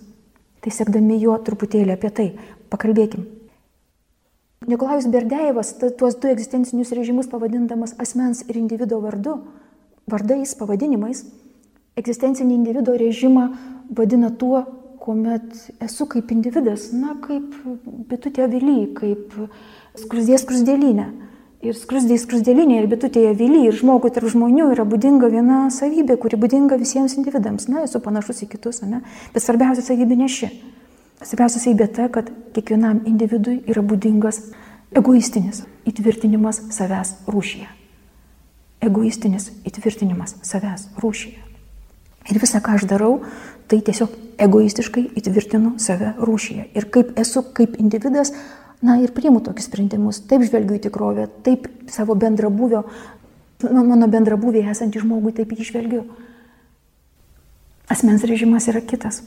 Tai 0.60 0.72
sekdami 0.76 1.20
juo 1.22 1.38
truputėlį 1.40 1.96
apie 1.96 2.10
tai 2.12 2.30
pakalbėkim. 2.72 3.28
Nikolajus 4.68 5.08
Berdėjevas 5.08 5.72
tuos 5.98 6.18
du 6.20 6.28
egzistencinius 6.30 6.92
režimus 6.92 7.30
pavadindamas 7.32 7.96
asmens 8.04 8.44
ir 8.48 8.60
individuo 8.60 9.00
vardu, 9.06 9.38
vardais, 10.12 10.52
pavadinimais, 10.60 11.24
egzistencinį 12.00 12.58
individuo 12.58 12.98
režimą 13.00 13.46
vadina 13.96 14.34
tuo, 14.36 14.66
kuomet 15.00 15.56
esu 15.82 16.06
kaip 16.12 16.32
individas, 16.36 16.90
na, 16.92 17.16
kaip 17.24 17.56
bitutė 18.12 18.44
avily, 18.46 18.92
kaip 19.00 19.34
skrusdės 19.98 20.44
skrusdėlinė. 20.44 21.08
Ir 21.60 21.76
skrusdė 21.76 22.16
skrusdėlinė, 22.16 22.78
ir 22.80 22.88
bitutėje 22.88 23.34
avily, 23.34 23.66
ir 23.68 23.76
žmogui 23.76 24.14
tarp 24.16 24.30
žmonių 24.32 24.70
yra 24.78 24.86
būdinga 24.88 25.28
viena 25.34 25.58
savybė, 25.76 26.16
kuri 26.22 26.40
būdinga 26.40 26.78
visiems 26.80 27.18
individams. 27.20 27.68
Na, 27.68 27.84
esu 27.84 28.00
panašus 28.00 28.46
į 28.46 28.48
kitus, 28.54 28.80
ne? 28.88 29.02
Bet 29.34 29.44
svarbiausia 29.44 29.84
savybė 29.84 30.16
ne 30.22 30.30
ši. 30.32 30.54
Svarbiausia 31.20 31.60
savybė 31.60 31.90
ta, 31.98 32.08
kad 32.08 32.32
kiekvienam 32.56 33.04
individui 33.10 33.58
yra 33.68 33.84
būdingas 33.84 34.40
egoistinis 34.96 35.66
įtvirtinimas 35.90 36.64
savęs 36.72 37.18
rūšyje. 37.28 37.68
Egoistinis 38.88 39.52
įtvirtinimas 39.68 40.38
savęs 40.48 40.88
rūšyje. 41.04 41.44
Ir 42.30 42.40
visą, 42.40 42.64
ką 42.64 42.78
aš 42.78 42.86
darau, 42.88 43.20
tai 43.68 43.82
tiesiog 43.86 44.12
egoistiškai 44.42 45.06
įtvirtinu 45.20 45.76
save 45.82 46.14
rūšyje. 46.24 46.70
Ir 46.78 46.88
kaip 46.94 47.14
esu 47.20 47.44
kaip 47.56 47.78
individas, 47.82 48.34
Na 48.82 48.96
ir 49.04 49.12
priimu 49.12 49.42
tokius 49.44 49.68
sprendimus, 49.68 50.22
taip 50.24 50.46
žvelgiu 50.48 50.78
į 50.78 50.84
tikrovę, 50.88 51.28
taip 51.44 51.68
savo 51.92 52.16
bendrabuvio, 52.16 52.86
mano 53.68 54.08
bendrabuvė 54.08 54.64
esantį 54.72 55.04
žmogui, 55.04 55.34
taip 55.36 55.52
jį 55.52 55.68
žvelgiu. 55.68 56.04
Asmens 57.92 58.24
režimas 58.24 58.70
yra 58.72 58.80
kitas. 58.86 59.20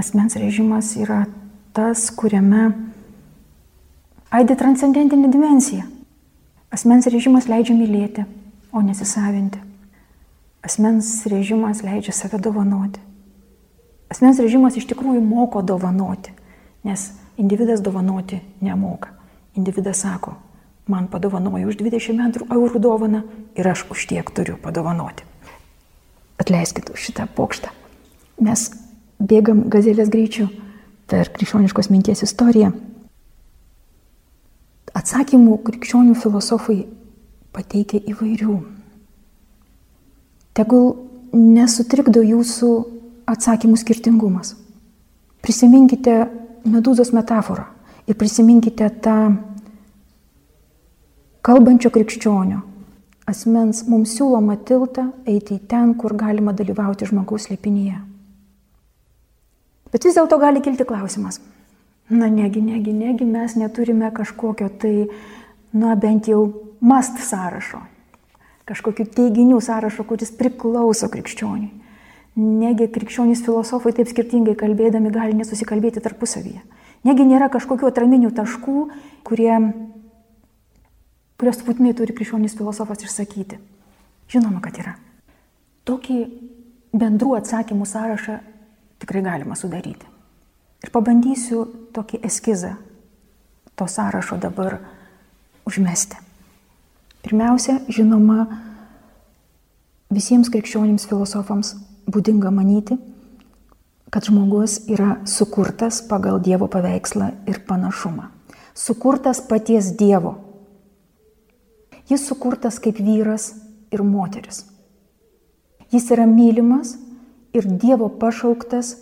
Asmens 0.00 0.38
režimas 0.40 0.94
yra 0.96 1.26
tas, 1.76 2.06
kuriame 2.14 2.70
aidi 4.32 4.56
transcendentinė 4.56 5.28
dimensija. 5.30 5.84
Asmens 6.72 7.06
režimas 7.10 7.50
leidžia 7.50 7.76
mylėti, 7.76 8.24
o 8.72 8.80
nesisavinti. 8.82 9.60
Asmens 10.64 11.10
režimas 11.28 11.84
leidžia 11.84 12.14
save 12.16 12.40
dovanoti. 12.40 13.02
Asmens 14.10 14.40
režimas 14.40 14.78
iš 14.78 14.88
tikrųjų 14.88 15.20
moko 15.20 15.60
dovanoti, 15.62 16.32
nes 16.86 17.10
Individas 17.36 17.82
dovanoti 17.82 18.40
nemoka. 18.60 19.08
Individas 19.54 20.00
sako, 20.02 20.34
man 20.86 21.08
padovanojo 21.10 21.68
už 21.68 21.78
20 21.80 22.46
eurų 22.50 22.80
dovaną 22.82 23.22
ir 23.56 23.68
aš 23.68 23.86
už 23.90 24.06
tiek 24.10 24.30
turiu 24.30 24.56
padovanoti. 24.62 25.24
Atleiskit 26.38 26.90
už 26.90 26.98
šitą 27.08 27.26
pokštą. 27.30 27.70
Mes 28.42 28.70
bėgam 29.22 29.68
gazelės 29.70 30.10
greičiu 30.10 30.48
per 31.06 31.30
krikščioniškos 31.34 31.90
minties 31.90 32.24
istoriją. 32.26 32.72
Atsakymų 34.94 35.58
krikščionių 35.66 36.14
filosofai 36.18 36.84
pateikia 37.54 38.02
įvairių. 38.10 38.56
Tegul 40.54 40.92
nesutrikdo 41.34 42.22
jūsų 42.22 42.70
atsakymų 43.30 43.78
skirtingumas. 43.80 44.54
Prisiminkite 45.42 46.24
medūzos 46.68 47.12
metaforą 47.16 47.66
ir 48.08 48.18
prisiminkite 48.20 48.88
tą 49.04 49.18
kalbančio 51.44 51.90
krikščionio 51.92 52.62
asmens 53.28 53.84
mums 53.88 54.14
siūloma 54.18 54.56
tiltą 54.68 55.08
eiti 55.28 55.58
į 55.58 55.64
ten, 55.68 55.94
kur 55.96 56.14
galima 56.16 56.52
dalyvauti 56.56 57.08
žmogaus 57.08 57.48
slėpinyje. 57.48 57.96
Bet 59.94 60.04
vis 60.04 60.16
dėlto 60.18 60.38
gali 60.42 60.62
kilti 60.64 60.86
klausimas. 60.88 61.40
Na 62.10 62.28
negi, 62.28 62.60
negi, 62.60 62.92
negi 62.92 63.24
mes 63.24 63.54
neturime 63.56 64.10
kažkokio 64.12 64.68
tai, 64.80 65.06
na 65.72 65.94
bent 65.96 66.28
jau 66.28 66.42
mast 66.84 67.22
sąrašo, 67.24 67.80
kažkokių 68.68 69.06
teiginių 69.14 69.60
sąrašo, 69.64 70.04
kuris 70.04 70.34
priklauso 70.36 71.08
krikščioniui. 71.08 71.72
Negi 72.34 72.88
krikščionys 72.90 73.44
filosofai 73.46 73.92
taip 73.94 74.08
skirtingai 74.10 74.56
kalbėdami 74.58 75.12
gali 75.14 75.36
nesusikalbėti 75.38 76.02
tarpusavyje. 76.02 76.64
Negi 77.06 77.26
nėra 77.28 77.46
kažkokių 77.52 77.86
atraminių 77.90 78.32
taškų, 78.34 78.78
kurie, 79.28 79.52
kurios 81.38 81.62
būtinai 81.62 81.92
turi 81.94 82.16
krikščionys 82.16 82.56
filosofas 82.58 83.04
išsakyti. 83.06 83.60
Žinoma, 84.32 84.58
kad 84.64 84.80
yra. 84.82 84.96
Tokį 85.86 86.18
bendrų 86.96 87.36
atsakymų 87.38 87.86
sąrašą 87.86 88.40
tikrai 89.04 89.22
galima 89.22 89.54
sudaryti. 89.58 90.08
Ir 90.84 90.90
pabandysiu 90.92 91.68
tokį 91.94 92.24
eskizą 92.26 92.74
to 93.78 93.86
sąrašo 93.86 94.40
dabar 94.42 94.80
užmesti. 95.68 96.18
Pirmiausia, 97.24 97.78
žinoma, 97.88 98.44
visiems 100.12 100.50
krikščionims 100.52 101.06
filosofams 101.08 101.76
būdinga 102.10 102.50
manyti, 102.54 102.98
kad 104.14 104.28
žmogus 104.28 104.84
yra 104.86 105.16
sukurtas 105.26 106.00
pagal 106.06 106.38
Dievo 106.38 106.68
paveikslą 106.70 107.30
ir 107.50 107.64
panašumą. 107.66 108.28
Sukurtas 108.74 109.40
paties 109.48 109.92
Dievo. 109.98 110.36
Jis 112.10 112.26
sukurtas 112.28 112.78
kaip 112.78 113.00
vyras 113.00 113.54
ir 113.90 114.02
moteris. 114.02 114.64
Jis 115.90 116.10
yra 116.14 116.26
mylimas 116.30 116.94
ir 117.54 117.66
Dievo 117.66 118.10
pašauktas 118.20 118.96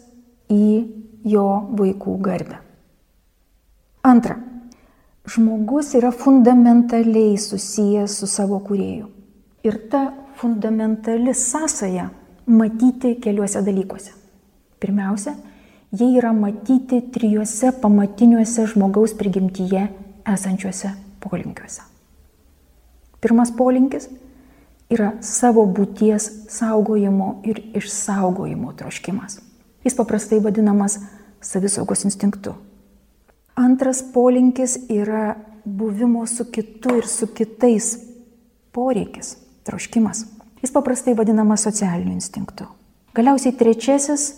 į 0.52 0.64
jo 1.24 1.46
vaikų 1.76 2.16
garbę. 2.22 2.62
Antra. 4.02 4.38
Žmogus 5.22 5.92
yra 5.94 6.10
fundamentaliai 6.10 7.36
susijęs 7.38 8.16
su 8.18 8.26
savo 8.26 8.58
kurėju. 8.64 9.06
Ir 9.62 9.76
ta 9.92 10.00
fundamentali 10.40 11.30
sąsaja 11.30 12.08
matyti 12.46 13.14
keliuose 13.14 13.62
dalykuose. 13.62 14.12
Pirmiausia, 14.80 15.34
jie 15.92 16.08
yra 16.18 16.32
matyti 16.32 17.00
trijuose 17.14 17.72
pamatiniuose 17.72 18.66
žmogaus 18.66 19.14
prigimtyje 19.14 19.86
esančiuose 20.34 20.90
polinkiuose. 21.20 21.82
Pirmas 23.20 23.52
polinkis 23.54 24.08
yra 24.90 25.12
savo 25.22 25.64
būties 25.66 26.28
saugojimo 26.50 27.40
ir 27.46 27.62
išsaugojimo 27.78 28.72
troškimas. 28.76 29.38
Jis 29.84 29.96
paprastai 29.98 30.40
vadinamas 30.42 30.98
savisaugos 31.42 32.04
instinktu. 32.04 32.54
Antras 33.54 34.02
polinkis 34.14 34.78
yra 34.90 35.36
buvimo 35.64 36.26
su 36.26 36.44
kitu 36.50 36.96
ir 36.98 37.06
su 37.06 37.26
kitais 37.26 37.98
poreikis, 38.72 39.36
troškimas. 39.62 40.24
Jis 40.62 40.70
paprastai 40.70 41.16
vadinamas 41.18 41.64
socialiniu 41.66 42.14
instinktu. 42.14 42.68
Galiausiai 43.14 43.56
trečiasis 43.58 44.28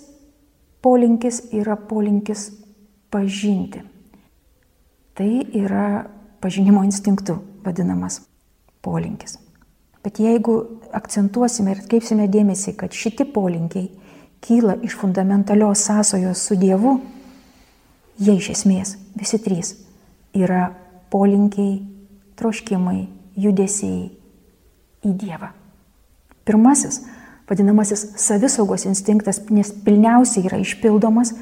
polinkis 0.83 1.43
yra 1.53 1.77
polinkis 1.77 2.49
pažinti. 3.11 3.83
Tai 5.15 5.31
yra 5.55 6.05
pažinimo 6.41 6.83
instinktu 6.85 7.37
vadinamas 7.65 8.23
polinkis. 8.83 9.39
Bet 10.05 10.19
jeigu 10.21 10.57
akcentuosime 10.93 11.73
ir 11.73 11.81
atkreipsime 11.81 12.27
dėmesį, 12.29 12.75
kad 12.77 12.93
šitie 12.93 13.25
polinkiai 13.25 13.89
kyla 14.45 14.77
iš 14.85 14.99
fundamentalios 15.01 15.87
sąsojos 15.87 16.43
su 16.45 16.59
Dievu, 16.61 16.99
jie 18.21 18.37
iš 18.37 18.51
esmės 18.59 18.97
visi 19.17 19.41
trys 19.41 19.73
yra 20.37 20.67
polinkiai, 21.15 21.79
troškimai, 22.37 23.05
judesiai 23.39 24.09
į 25.05 25.15
Dievą. 25.21 25.55
Pirmasis, 26.45 27.01
vadinamasis 27.49 28.07
savisaugos 28.21 28.87
instinktas, 28.89 29.41
nes 29.51 29.73
pilniausiai 29.85 30.47
yra 30.49 30.61
išpildomas, 30.61 31.35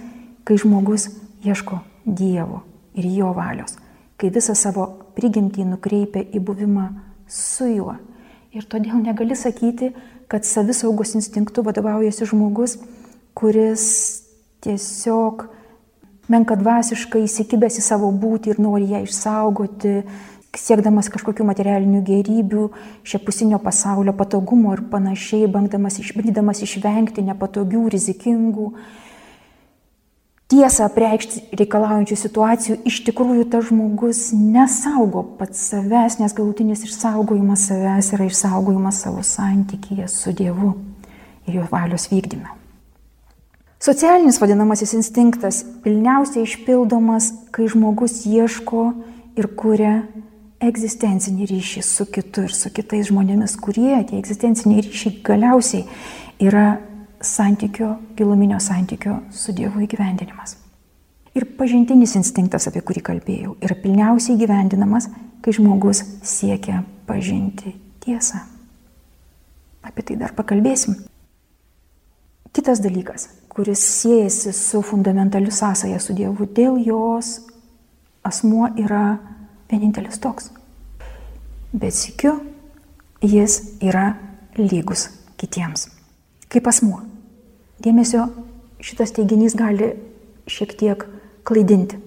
kai 0.44 0.58
žmogus 0.58 1.08
ieško 1.44 1.80
Dievo 2.02 2.62
ir 2.98 3.06
jo 3.14 3.30
valios, 3.34 3.76
kai 4.18 4.32
visą 4.34 4.56
savo 4.58 4.88
prigimtį 5.16 5.66
nukreipia 5.68 6.24
į 6.34 6.40
buvimą 6.42 6.88
su 7.30 7.68
juo. 7.70 7.94
Ir 8.52 8.66
todėl 8.68 8.98
negali 9.00 9.36
sakyti, 9.38 9.92
kad 10.28 10.44
savisaugos 10.44 11.14
instinktu 11.16 11.62
vadovaujasi 11.64 12.26
žmogus, 12.28 12.76
kuris 13.38 13.84
tiesiog 14.64 15.46
menka 16.32 16.56
dvasiškai 16.58 17.24
įsikibęs 17.26 17.78
į 17.80 17.84
savo 17.84 18.10
būtį 18.12 18.52
ir 18.52 18.60
nori 18.62 18.90
ją 18.92 19.02
išsaugoti, 19.06 20.02
siekdamas 20.58 21.08
kažkokių 21.12 21.46
materialinių 21.48 22.02
gerybių, 22.04 22.66
šiapusinio 23.08 23.60
pasaulio 23.62 24.12
patogumo 24.16 24.74
ir 24.76 24.84
panašiai, 24.92 25.48
bandydamas, 25.48 26.00
išvengti 26.66 27.24
nepatogių, 27.24 27.86
rizikingų, 27.94 28.66
tiesą 30.52 30.84
apreikšti 30.90 31.56
reikalaujančių 31.56 32.16
situacijų, 32.20 32.78
iš 32.88 32.98
tikrųjų 33.06 33.46
tas 33.52 33.70
žmogus 33.70 34.24
nesaugo 34.36 35.24
pats 35.38 35.62
savęs, 35.70 36.18
nes 36.20 36.34
galutinis 36.36 36.84
išsaugojimas 36.84 37.68
savęs 37.70 38.12
yra 38.18 38.26
išsaugojimas 38.28 39.00
savo 39.06 39.24
santykėje 39.24 40.10
su 40.12 40.34
Dievu 40.36 40.74
ir 41.48 41.62
jo 41.62 41.68
valios 41.70 42.10
vykdyme. 42.12 42.58
Socialinis 43.82 44.38
vadinamasis 44.38 44.92
instinktas 44.94 45.64
pilniausiai 45.82 46.44
išpildomas, 46.46 47.32
kai 47.50 47.64
žmogus 47.72 48.20
ieško 48.28 48.84
ir 49.40 49.48
kuria 49.58 49.94
egzistencinį 50.62 51.46
ryšį 51.51 51.83
su 51.87 52.07
kitu 52.12 52.46
ir 52.46 52.55
su 52.55 52.70
kitais 52.75 53.09
žmonėmis, 53.11 53.57
kurie 53.61 53.96
tie 54.09 54.18
egzistenciniai 54.20 54.85
ryšiai 54.87 55.20
galiausiai 55.27 55.85
yra 56.42 56.79
santykio, 57.22 57.96
giluminio 58.18 58.59
santykio 58.62 59.18
su 59.31 59.55
Dievu 59.57 59.85
įgyvendinimas. 59.87 60.57
Ir 61.38 61.46
pažintinis 61.59 62.16
instinktas, 62.18 62.66
apie 62.68 62.83
kurį 62.85 63.03
kalbėjau, 63.07 63.57
yra 63.64 63.77
pilniausiai 63.83 64.38
gyvendinamas, 64.40 65.09
kai 65.42 65.55
žmogus 65.57 66.03
siekia 66.22 66.83
pažinti 67.09 67.72
tiesą. 68.05 68.42
Apie 69.83 70.05
tai 70.07 70.18
dar 70.20 70.37
pakalbėsim. 70.37 70.98
Kitas 72.53 72.83
dalykas 72.85 73.31
kuris 73.55 74.01
siejasi 74.01 74.53
su 74.53 74.83
fundamentaliu 74.83 75.51
sąsaja 75.51 76.01
su 76.01 76.14
Dievu, 76.16 76.46
dėl 76.46 76.79
jos 76.81 77.42
asmuo 78.25 78.70
yra 78.81 79.18
vienintelis 79.72 80.20
toks. 80.20 80.50
Bet 81.72 81.96
sikiu, 81.96 82.37
jis 83.24 83.58
yra 83.80 84.12
lygus 84.58 85.08
kitiems. 85.40 85.88
Kaip 86.52 86.68
asmuo. 86.68 87.00
Dėmesio 87.82 88.26
šitas 88.85 89.14
teiginys 89.16 89.56
gali 89.58 89.94
šiek 90.50 90.76
tiek 90.78 91.06
klaidinti. 91.48 91.98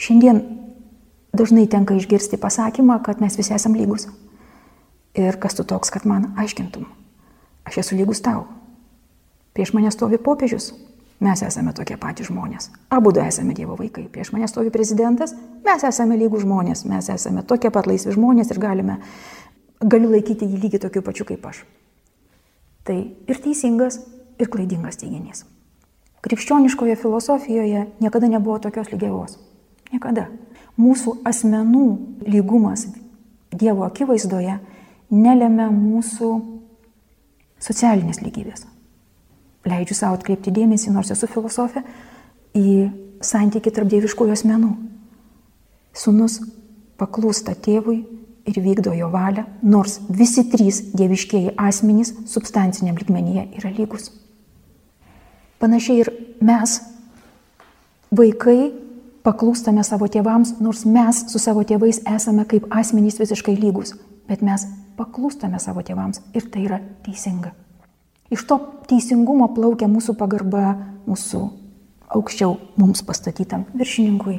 Šiandien 0.00 0.40
dažnai 1.36 1.68
tenka 1.70 1.94
išgirsti 1.94 2.40
pasakymą, 2.40 3.02
kad 3.04 3.20
mes 3.20 3.36
visi 3.38 3.54
esame 3.54 3.78
lygus. 3.78 4.08
Ir 5.14 5.36
kas 5.36 5.58
tu 5.58 5.66
toks, 5.68 5.92
kad 5.92 6.08
man 6.08 6.32
aiškintum. 6.40 6.88
Aš 7.68 7.82
esu 7.84 7.98
lygus 7.98 8.22
tau. 8.24 8.46
Prieš 9.52 9.74
mane 9.76 9.92
stovi 9.92 10.16
popiežius, 10.16 10.72
mes 11.22 11.42
esame 11.46 11.72
tokie 11.76 11.96
patys 12.00 12.28
žmonės. 12.30 12.70
Abu 12.90 13.12
du 13.14 13.22
esame 13.22 13.54
Dievo 13.54 13.76
vaikai. 13.78 14.08
Prieš 14.10 14.32
mane 14.34 14.48
stovi 14.50 14.72
prezidentas, 14.74 15.34
mes 15.64 15.84
esame 15.86 16.18
lygų 16.18 16.42
žmonės, 16.42 16.84
mes 16.90 17.10
esame 17.14 17.44
tokie 17.46 17.70
pat 17.70 17.86
laisvi 17.86 18.14
žmonės 18.16 18.50
ir 18.50 18.58
galime, 18.62 18.98
galiu 19.80 20.10
laikyti 20.10 20.48
jį 20.48 20.58
lygiai 20.64 20.82
tokiu 20.82 21.04
pačiu 21.06 21.26
kaip 21.28 21.46
aš. 21.46 21.62
Tai 22.82 22.98
ir 22.98 23.42
teisingas, 23.44 24.00
ir 24.42 24.50
klaidingas 24.50 24.98
teiginys. 24.98 25.44
Krikščioniškoje 26.22 26.98
filosofijoje 26.98 27.86
niekada 28.02 28.30
nebuvo 28.30 28.58
tokios 28.62 28.90
lygiavos. 28.94 29.38
Niekada. 29.94 30.28
Mūsų 30.80 31.20
asmenų 31.28 31.86
lygumas 32.26 32.88
Dievo 33.52 33.84
akivaizdoje 33.84 34.56
nelėmė 35.12 35.66
mūsų 35.70 36.34
socialinės 37.60 38.22
lygybės 38.24 38.71
leidžiu 39.68 39.96
savo 39.96 40.18
atkreipti 40.18 40.52
dėmesį, 40.54 40.92
nors 40.94 41.12
esu 41.14 41.28
filosofė, 41.30 41.84
į 42.56 42.90
santyki 43.22 43.72
tarp 43.74 43.90
dieviškųjų 43.92 44.34
asmenų. 44.34 44.72
Sūnus 45.96 46.40
paklūsta 47.00 47.54
tėvui 47.54 48.02
ir 48.48 48.58
vykdo 48.64 48.94
jo 48.96 49.08
valią, 49.12 49.44
nors 49.62 50.00
visi 50.10 50.44
trys 50.50 50.80
dieviškieji 50.96 51.54
asmenys 51.60 52.14
substanciniam 52.30 52.98
ligmenyje 52.98 53.46
yra 53.60 53.70
lygus. 53.76 54.10
Panašiai 55.62 56.02
ir 56.02 56.10
mes, 56.42 56.80
vaikai, 58.10 58.72
paklūstame 59.22 59.84
savo 59.86 60.08
tėvams, 60.10 60.56
nors 60.60 60.82
mes 60.84 61.24
su 61.30 61.38
savo 61.38 61.62
tėvais 61.62 62.02
esame 62.10 62.46
kaip 62.50 62.66
asmenys 62.74 63.20
visiškai 63.22 63.54
lygus, 63.60 63.94
bet 64.26 64.42
mes 64.42 64.66
paklūstame 64.98 65.62
savo 65.62 65.84
tėvams 65.86 66.24
ir 66.34 66.50
tai 66.50 66.66
yra 66.66 66.82
teisinga. 67.06 67.54
Iš 68.32 68.46
to 68.48 68.56
teisingumo 68.88 69.50
plaukia 69.52 69.90
mūsų 69.92 70.14
pagarba 70.16 70.72
mūsų 71.04 71.42
aukščiau 72.16 72.56
mums 72.80 73.04
pastatytam 73.04 73.66
viršininkui, 73.76 74.38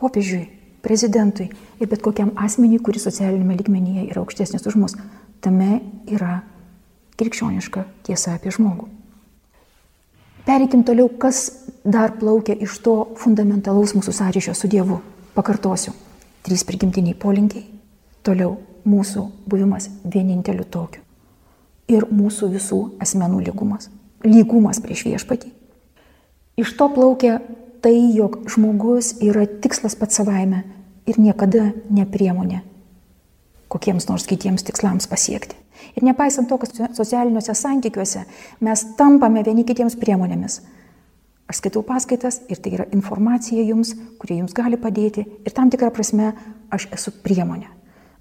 popiežiui, 0.00 0.46
prezidentui 0.84 1.50
ir 1.80 1.90
bet 1.90 2.00
kokiam 2.04 2.32
asmeniui, 2.40 2.80
kuris 2.80 3.04
socialinėme 3.08 3.58
lygmenyje 3.60 4.06
yra 4.08 4.22
aukštesnis 4.22 4.64
už 4.70 4.78
mus. 4.80 4.96
Tame 5.44 5.80
yra 6.08 6.40
krikščioniška 7.20 7.84
tiesa 8.08 8.36
apie 8.38 8.52
žmogų. 8.56 8.88
Pereikim 10.46 10.84
toliau, 10.86 11.10
kas 11.20 11.50
dar 11.84 12.16
plaukia 12.16 12.56
iš 12.56 12.78
to 12.84 12.98
fundamentalaus 13.20 13.96
mūsų 13.98 14.14
sąryšio 14.16 14.54
su 14.56 14.70
Dievu. 14.70 15.02
Pakartosiu. 15.36 15.92
Trys 16.46 16.64
prigimtiniai 16.64 17.18
polinkiai. 17.18 17.66
Toliau 18.24 18.54
mūsų 18.86 19.26
buvimas 19.50 19.90
vieninteliu 20.06 20.64
tokiu 20.70 21.05
ir 21.88 22.06
mūsų 22.10 22.50
visų 22.54 22.80
asmenų 23.02 23.42
lygumas. 23.48 23.90
Lygumas 24.26 24.80
prieš 24.82 25.06
viešpatį. 25.08 25.52
Iš 26.56 26.72
to 26.78 26.88
plaukia 26.92 27.40
tai, 27.84 27.94
jog 28.16 28.40
žmogus 28.50 29.14
yra 29.22 29.44
tikslas 29.46 29.94
pats 29.98 30.18
savaime 30.18 30.64
ir 31.06 31.20
niekada 31.20 31.70
ne 31.90 32.06
priemonė 32.08 32.62
kokiems 33.68 34.08
nors 34.08 34.26
kitiems 34.26 34.64
tikslams 34.66 35.08
pasiekti. 35.10 35.56
Ir 35.96 36.04
nepaisant 36.06 36.48
to, 36.48 36.58
kad 36.58 36.72
socialiniuose 36.96 37.54
santykiuose 37.54 38.24
mes 38.64 38.84
tampame 38.98 39.42
vieni 39.44 39.64
kitiems 39.66 39.98
priemonėmis. 40.00 40.60
Aš 41.46 41.60
skaitau 41.60 41.82
paskaitas 41.86 42.40
ir 42.50 42.58
tai 42.62 42.72
yra 42.74 42.86
informacija 42.94 43.62
jums, 43.62 43.92
kurie 44.18 44.40
jums 44.40 44.54
gali 44.56 44.78
padėti 44.80 45.26
ir 45.26 45.54
tam 45.54 45.70
tikrą 45.70 45.92
prasme 45.94 46.32
aš 46.74 46.88
esu 46.96 47.12
priemonė. 47.22 47.68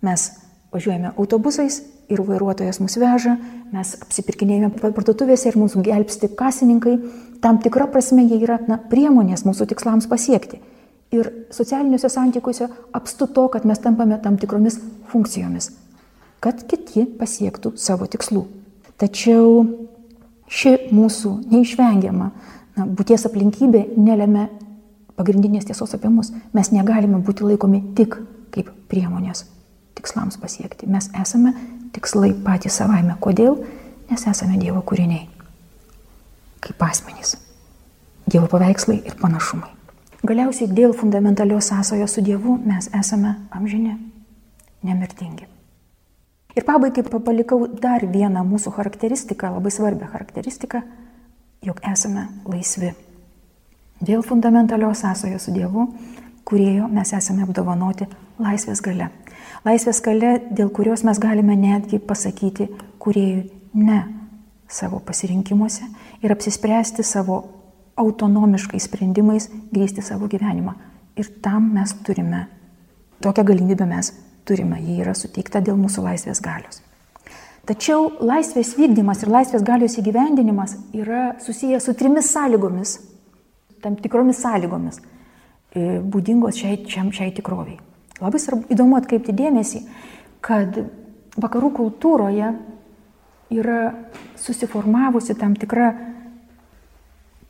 Mes 0.06 0.28
važiuojame 0.76 1.14
autobusais 1.16 1.82
ir 2.12 2.22
vairuotojas 2.22 2.80
mus 2.84 2.98
veža, 3.02 3.38
mes 3.74 3.94
apsipirkinėjame 4.04 4.70
parduotuvėse 4.84 5.50
ir 5.50 5.58
mūsų 5.60 5.84
gelbsti 5.86 6.30
kasininkai, 6.38 6.96
tam 7.42 7.60
tikra 7.64 7.88
prasme 7.92 8.26
jie 8.28 8.42
yra 8.44 8.60
na, 8.70 8.78
priemonės 8.92 9.46
mūsų 9.48 9.70
tikslams 9.72 10.10
pasiekti. 10.12 10.60
Ir 11.16 11.32
socialiniuose 11.54 12.10
santykiuose 12.12 12.68
apstu 12.98 13.30
to, 13.32 13.48
kad 13.54 13.66
mes 13.66 13.80
tampame 13.82 14.18
tam 14.22 14.38
tikromis 14.42 14.78
funkcijomis, 15.12 15.72
kad 16.44 16.66
kiti 16.70 17.06
pasiektų 17.20 17.76
savo 17.80 18.10
tikslų. 18.12 18.44
Tačiau 19.02 19.64
ši 20.52 20.76
mūsų 20.96 21.34
neišvengiama 21.54 22.30
na, 22.76 22.86
būties 22.86 23.26
aplinkybė 23.30 23.88
nelėmė 23.96 24.48
pagrindinės 25.16 25.70
tiesos 25.70 25.96
apie 25.96 26.12
mus. 26.12 26.34
Mes 26.54 26.74
negalime 26.76 27.24
būti 27.24 27.48
laikomi 27.48 27.84
tik 27.98 28.20
kaip 28.56 28.72
priemonės 28.92 29.46
tikslams 29.96 30.38
pasiekti. 30.38 30.88
Mes 30.88 31.10
esame 31.22 31.54
tikslai 31.96 32.34
patys 32.46 32.78
savaime. 32.82 33.16
Kodėl? 33.20 33.58
Nes 34.10 34.28
esame 34.30 34.60
Dievo 34.62 34.84
kūriniai. 34.86 35.26
Kaip 36.66 36.84
asmenys. 36.86 37.38
Dievo 38.30 38.50
paveikslai 38.52 39.02
ir 39.06 39.18
panašumai. 39.22 39.72
Galiausiai 40.26 40.72
dėl 40.74 40.94
fundamentalios 40.98 41.68
sąsojos 41.70 42.16
su 42.18 42.22
Dievu 42.26 42.56
mes 42.66 42.88
esame 42.98 43.36
amžini, 43.54 43.94
nemirtingi. 44.84 45.46
Ir 46.56 46.64
pabaigai 46.66 47.04
palikau 47.04 47.68
dar 47.68 48.06
vieną 48.08 48.42
mūsų 48.48 48.72
charakteristiką, 48.78 49.52
labai 49.58 49.74
svarbią 49.76 50.08
charakteristiką, 50.14 50.82
jog 51.68 51.82
esame 51.92 52.30
laisvi. 52.48 52.94
Dėl 54.02 54.24
fundamentalios 54.26 55.04
sąsojos 55.04 55.46
su 55.46 55.54
Dievu, 55.54 55.90
kuriojo 56.48 56.88
mes 56.90 57.14
esame 57.14 57.46
apdovanoti 57.46 58.08
laisvės 58.40 58.82
gale. 58.82 59.12
Laisvės 59.66 60.02
gale, 60.06 60.40
dėl 60.54 60.70
kurios 60.70 61.04
mes 61.08 61.20
galime 61.20 61.56
netgi 61.58 61.98
pasakyti 62.00 62.70
kuriejui 63.02 63.50
ne 63.74 64.02
savo 64.70 65.00
pasirinkimuose 65.00 65.88
ir 66.22 66.34
apsispręsti 66.34 67.04
savo 67.04 67.44
autonomiškais 67.98 68.86
sprendimais 68.86 69.50
grįsti 69.72 70.04
savo 70.06 70.30
gyvenimą. 70.30 70.76
Ir 71.16 71.32
tam 71.42 71.72
mes 71.74 71.94
turime 72.04 72.46
Tokią 73.22 73.44
galimybę 73.44 73.86
mes 73.86 74.14
turime, 74.46 74.78
ji 74.82 75.00
yra 75.02 75.14
suteikta 75.18 75.62
dėl 75.64 75.78
mūsų 75.80 76.04
laisvės 76.06 76.42
galios. 76.44 76.82
Tačiau 77.66 78.12
laisvės 78.22 78.76
vykdymas 78.78 79.24
ir 79.24 79.32
laisvės 79.34 79.64
galios 79.66 79.96
įgyvendinimas 79.98 80.76
yra 80.94 81.32
susijęs 81.42 81.88
su 81.88 81.96
trimis 81.98 82.30
sąlygomis, 82.36 83.00
tam 83.82 83.96
tikromis 83.98 84.44
sąlygomis, 84.44 85.00
e, 85.74 85.98
būdingos 86.04 86.60
šiai, 86.60 86.84
šiam, 86.92 87.10
šiai 87.16 87.34
tikroviai. 87.34 87.80
Labai 88.22 88.40
svarbu, 88.40 88.70
įdomu 88.72 88.96
atkreipti 88.96 89.36
dėmesį, 89.36 89.82
kad 90.46 90.78
vakarų 91.36 91.72
kultūroje 91.76 92.54
yra 93.56 93.80
susiformavusi 94.40 95.36
tam 95.38 95.56
tikra 95.60 95.92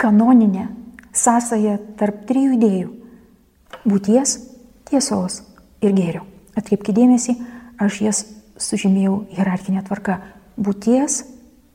kanoninė 0.01 0.67
sąsaja 1.15 1.77
tarp 1.99 2.25
trijų 2.29 2.55
idėjų- 2.57 2.89
būties, 3.91 4.39
tiesos 4.89 5.43
ir 5.81 5.93
gėrio. 5.93 6.23
Atkreipkite 6.55 6.95
dėmesį, 6.97 7.35
aš 7.79 8.01
jas 8.01 8.25
sužymėjau 8.57 9.27
hierarchinė 9.35 9.85
tvarka- 9.85 10.21
būties, 10.65 11.23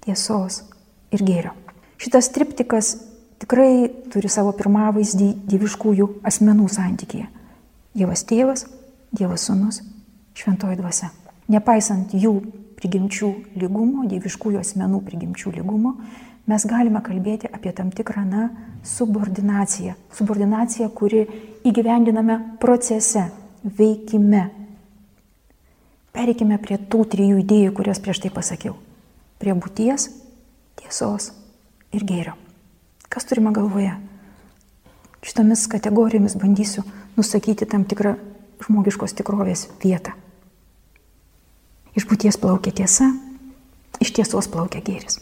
tiesos 0.04 0.62
ir 1.12 1.20
gėrio. 1.20 1.52
Šitas 1.98 2.30
triptikas 2.32 2.96
tikrai 3.38 3.90
turi 4.10 4.28
savo 4.28 4.52
pirmavaizdį 4.52 5.34
dieviškųjų 5.46 6.22
asmenų 6.24 6.68
santykėje. 6.68 7.28
Dievas 7.94 8.24
tėvas, 8.24 8.66
Dievas 9.10 9.46
sunus, 9.48 9.80
šventoji 10.38 10.78
dvasia. 10.78 11.10
Nepaisant 11.50 12.12
jų 12.14 12.34
prigimčių 12.78 13.30
lygumo, 13.58 14.06
dieviškųjų 14.08 14.60
asmenų 14.60 15.00
prigimčių 15.06 15.56
lygumo, 15.58 15.96
mes 16.50 16.66
galime 16.66 17.02
kalbėti 17.04 17.50
apie 17.50 17.72
tam 17.76 17.90
tikrą, 17.94 18.24
na, 18.24 18.48
subordinaciją. 18.86 19.96
Subordinaciją, 20.16 20.88
kuri 20.94 21.24
įgyvendiname 21.66 22.38
procese, 22.62 23.26
veikime. 23.64 24.46
Pereikime 26.14 26.58
prie 26.62 26.78
tų 26.90 27.04
trijų 27.12 27.42
idėjų, 27.42 27.74
kurias 27.76 28.00
prieš 28.02 28.22
tai 28.24 28.32
pasakiau. 28.34 28.76
Prie 29.42 29.54
būties, 29.56 30.08
tiesos 30.80 31.30
ir 31.94 32.06
gėrio. 32.06 32.34
Kas 33.10 33.26
turime 33.26 33.52
galvoje? 33.54 33.92
Šitomis 35.26 35.66
kategorijomis 35.68 36.36
bandysiu 36.40 36.84
nusakyti 37.18 37.66
tam 37.68 37.84
tikrą 37.84 38.14
žmogiškos 38.64 39.16
tikrovės 39.18 39.68
vietą. 39.82 40.14
Iš 41.96 42.06
būties 42.06 42.38
plaukia 42.40 42.72
tiesa, 42.74 43.10
iš 44.00 44.12
tiesos 44.16 44.48
plaukia 44.50 44.82
gėris. 44.84 45.18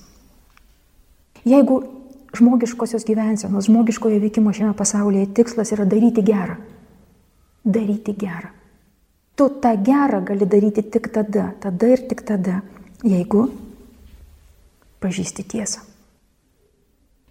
Jeigu 1.48 1.80
žmogiškosios 2.36 3.06
gyvensenos, 3.08 3.68
žmogiškojo 3.70 4.20
veikimo 4.20 4.52
šiame 4.52 4.74
pasaulyje 4.76 5.30
tikslas 5.38 5.72
yra 5.72 5.86
daryti 5.88 6.24
gerą, 6.24 6.58
daryti 7.64 8.14
gerą. 8.18 8.52
Tu 9.38 9.46
tą 9.62 9.72
gerą 9.86 10.20
gali 10.26 10.46
daryti 10.50 10.82
tik 10.82 11.12
tada, 11.14 11.52
tada 11.62 11.92
ir 11.94 12.02
tik 12.10 12.24
tada, 12.26 12.60
jeigu 13.06 13.46
pažįsti 15.00 15.46
tiesą. 15.46 15.84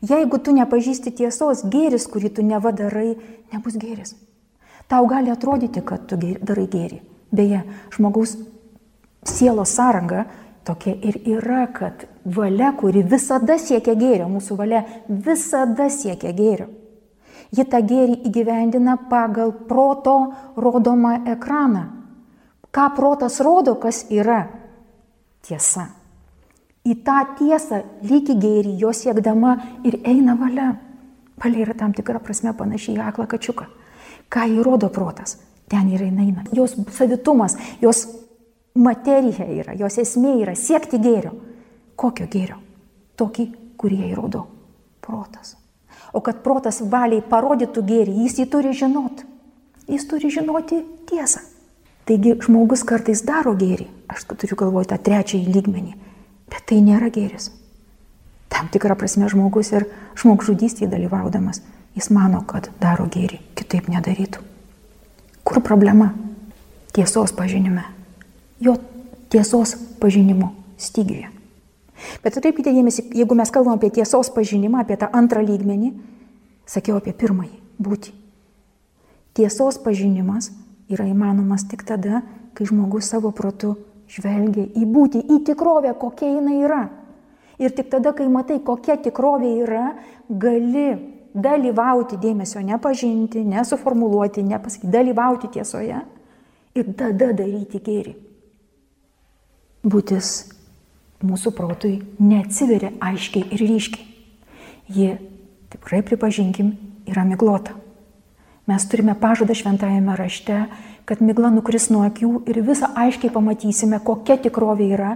Jeigu 0.08 0.38
tu 0.40 0.54
nepažįsti 0.54 1.12
tiesos, 1.20 1.66
gėris, 1.68 2.06
kurį 2.08 2.30
tu 2.38 2.46
nevadarai, 2.46 3.18
nebus 3.52 3.78
gėris. 3.82 4.14
Tau 4.88 5.08
gali 5.08 5.32
atrodyti, 5.32 5.84
kad 5.84 6.08
tu 6.08 6.18
darai 6.18 6.68
gėrį. 6.72 7.02
Beje, 7.36 7.64
žmogaus 7.92 8.38
sielos 9.28 9.74
sąranga 9.76 10.26
tokia 10.68 10.94
ir 10.96 11.20
yra, 11.28 11.66
kad 11.72 12.08
valia, 12.24 12.72
kuri 12.76 13.04
visada 13.04 13.58
siekia 13.60 13.98
gėrio, 14.00 14.30
mūsų 14.32 14.56
valia 14.60 14.86
visada 15.08 15.90
siekia 15.92 16.32
gėrio. 16.36 16.70
Ji 17.56 17.64
tą 17.68 17.80
gėrį 17.84 18.22
įgyvendina 18.28 18.98
pagal 19.12 19.54
proto 19.68 20.18
rodomą 20.56 21.18
ekraną. 21.36 21.86
Ką 22.72 22.90
protas 22.96 23.40
rodo, 23.44 23.76
kas 23.80 24.06
yra 24.12 24.46
tiesa 25.48 25.88
į 26.88 26.96
tą 27.04 27.18
tiesą, 27.40 27.82
lygi 28.08 28.36
gėrį, 28.40 28.76
jo 28.82 28.94
siekdama 28.96 29.58
ir 29.88 30.00
eina 30.08 30.38
valia. 30.40 30.76
Valia 31.42 31.66
yra 31.66 31.76
tam 31.78 31.94
tikra 31.94 32.22
prasme 32.24 32.54
panašiai 32.58 32.98
į 32.98 33.04
aklą 33.10 33.28
kačiuką. 33.30 33.68
Ką 34.30 34.46
įrodo 34.58 34.90
protas, 34.94 35.38
ten 35.72 35.90
ir 35.94 36.04
eina. 36.04 36.44
Jos 36.54 36.76
savitumas, 36.96 37.58
jos 37.82 38.06
materija 38.76 39.48
yra, 39.48 39.76
jos 39.80 39.98
esmė 40.04 40.38
yra 40.44 40.56
siekti 40.56 41.00
gėrio. 41.02 41.34
Kokio 41.98 42.28
gėrio? 42.30 42.60
Tokį, 43.18 43.48
kurį 43.80 44.02
įrodo 44.12 44.46
protas. 45.02 45.56
O 46.14 46.22
kad 46.22 46.44
protas 46.44 46.82
valiai 46.82 47.24
parodytų 47.26 47.84
gėrį, 47.88 48.18
jis 48.26 48.40
jį 48.42 48.50
turi 48.52 48.74
žinoti. 48.74 49.26
Jis 49.88 50.04
turi 50.10 50.30
žinoti 50.34 50.82
tiesą. 51.10 51.42
Taigi 52.08 52.36
žmogus 52.44 52.84
kartais 52.88 53.24
daro 53.28 53.54
gėrį, 53.58 53.88
aš 54.12 54.28
turiu 54.32 54.56
galvoje 54.60 54.92
tą 54.92 55.00
trečiąjį 55.04 55.56
lygmenį 55.56 55.96
Bet 56.48 56.68
tai 56.70 56.80
nėra 56.84 57.10
gėris. 57.14 57.52
Tam 58.52 58.70
tikrą 58.72 58.96
prasme 59.00 59.28
žmogus 59.32 59.74
ir 59.76 59.88
žmogžudystėje 60.20 60.90
dalyvaudamas, 60.92 61.60
jis 61.98 62.12
mano, 62.14 62.44
kad 62.46 62.70
daro 62.82 63.08
gėrį, 63.10 63.40
kitaip 63.58 63.90
nedarytų. 63.90 64.44
Kur 65.48 65.64
problema? 65.66 66.12
Tiesos 66.94 67.34
pažinime. 67.34 67.84
Jo 68.62 68.76
tiesos 69.30 69.76
pažinimo 70.02 70.52
stygiuje. 70.78 71.32
Bet 72.22 72.38
atkreipkite 72.38 72.72
dėmesį, 72.76 73.08
jeigu 73.18 73.36
mes 73.38 73.52
kalbam 73.54 73.80
apie 73.80 73.90
tiesos 73.94 74.30
pažinimą, 74.34 74.84
apie 74.84 74.98
tą 75.02 75.10
antrą 75.18 75.42
lygmenį, 75.42 75.92
sakiau 76.70 77.00
apie 77.00 77.14
pirmąjį- 77.18 77.58
būti. 77.86 78.14
Tiesos 79.34 79.78
pažinimas 79.82 80.52
yra 80.90 81.06
įmanomas 81.06 81.68
tik 81.70 81.84
tada, 81.84 82.22
kai 82.54 82.66
žmogus 82.66 83.10
savo 83.10 83.32
protu 83.32 83.76
žvelgia 84.10 84.68
į 84.74 84.86
būti, 84.86 85.22
į 85.22 85.44
tikrovę, 85.46 85.94
kokia 86.00 86.30
jinai 86.38 86.64
yra. 86.64 86.90
Ir 87.60 87.70
tik 87.72 87.90
tada, 87.90 88.14
kai 88.14 88.28
matai, 88.28 88.60
kokia 88.60 88.98
tikrovė 88.98 89.64
yra, 89.64 89.96
gali 90.30 91.17
dalyvauti 91.38 92.18
dėmesio, 92.22 92.62
nepažinti, 92.66 93.44
nesuformuluoti, 93.46 94.44
nepasakyti, 94.44 94.92
dalyvauti 94.92 95.52
tiesoje 95.54 96.02
ir 96.78 96.92
tada 96.98 97.32
daryti 97.38 97.82
gėrį. 97.84 98.14
Būtis 99.88 100.32
mūsų 101.26 101.54
protui 101.58 101.96
neatsiveria 102.20 102.92
aiškiai 103.02 103.48
ir 103.54 103.64
ryškiai. 103.64 104.06
Ji, 104.94 105.10
tikrai 105.74 106.04
pripažinkim, 106.06 106.76
yra 107.10 107.26
miglota. 107.28 107.76
Mes 108.68 108.84
turime 108.92 109.16
pažadą 109.16 109.56
šventajame 109.56 110.16
rašte, 110.20 110.66
kad 111.08 111.22
migla 111.24 111.50
nukris 111.54 111.88
nuo 111.92 112.04
akių 112.08 112.44
ir 112.52 112.62
visą 112.68 112.90
aiškiai 113.00 113.32
pamatysime, 113.32 114.00
kokia 114.04 114.36
tikrovė 114.44 114.90
yra 114.98 115.14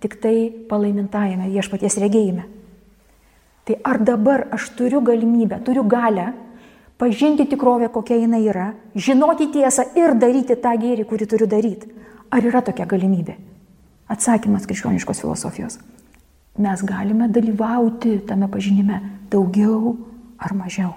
tik 0.00 0.16
tai 0.20 0.48
palaimintajame 0.70 1.50
viešpaties 1.52 1.98
regėjime. 2.00 2.46
Tai 3.64 3.76
ar 3.84 4.00
dabar 4.04 4.46
aš 4.52 4.70
turiu 4.76 5.00
galimybę, 5.00 5.60
turiu 5.64 5.84
galę 5.88 6.32
pažinti 6.98 7.46
tikrovę, 7.48 7.88
kokia 7.88 8.16
jinai 8.20 8.44
yra, 8.46 8.72
žinoti 8.94 9.48
tiesą 9.52 9.86
ir 9.96 10.14
daryti 10.20 10.56
tą 10.56 10.74
gėrį, 10.78 11.06
kurį 11.08 11.28
turiu 11.32 11.48
daryti? 11.48 11.90
Ar 12.30 12.44
yra 12.44 12.60
tokia 12.64 12.86
galimybė? 12.86 13.34
Atsakymas 14.08 14.66
krikščioniškos 14.68 15.22
filosofijos. 15.24 15.78
Mes 16.58 16.82
galime 16.86 17.28
dalyvauti 17.28 18.20
tame 18.28 18.48
pažinime 18.48 19.00
daugiau 19.30 19.96
ar 20.38 20.54
mažiau. 20.54 20.92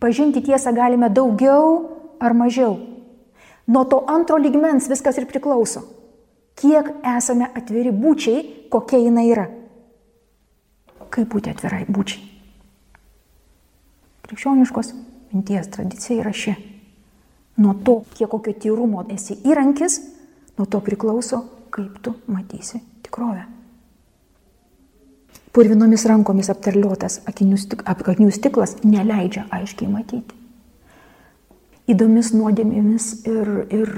Pažinti 0.00 0.42
tiesą 0.44 0.74
galime 0.76 1.08
daugiau 1.08 1.78
ar 2.20 2.34
mažiau. 2.34 2.76
Nuo 3.66 3.84
to 3.84 4.02
antro 4.06 4.36
ligmens 4.36 4.90
viskas 4.90 5.16
ir 5.18 5.26
priklauso. 5.30 5.82
Kiek 6.56 6.90
esame 7.16 7.48
atviri 7.54 7.92
būčiai, 7.92 8.68
kokia 8.70 9.00
jinai 9.00 9.26
yra. 9.30 9.46
Kaip 11.16 11.28
būti 11.32 11.52
atvirai 11.52 11.84
būčiai. 11.88 12.22
Krikščioniškos 14.26 14.92
minties 15.32 15.70
tradicija 15.72 16.20
yra 16.20 16.32
ši. 16.34 16.56
Nuo 17.62 17.72
to, 17.86 18.00
kiek 18.16 18.28
kokio 18.28 18.52
tyrumo 18.60 19.06
esi 19.14 19.38
įrankis, 19.48 20.00
nuo 20.58 20.66
to 20.68 20.82
priklauso, 20.84 21.40
kaip 21.72 22.00
tu 22.04 22.16
matysi 22.28 22.82
tikrovę. 23.06 23.46
Purvinomis 25.56 26.04
rankomis 26.04 26.50
apterliotas 26.52 27.22
akinių 27.30 28.32
stiklas 28.34 28.76
neleidžia 28.84 29.46
aiškiai 29.56 29.88
matyti 29.88 30.42
įdomis 31.90 32.32
nuodėmėmis 32.34 33.08
ir, 33.30 33.50
ir 33.70 33.92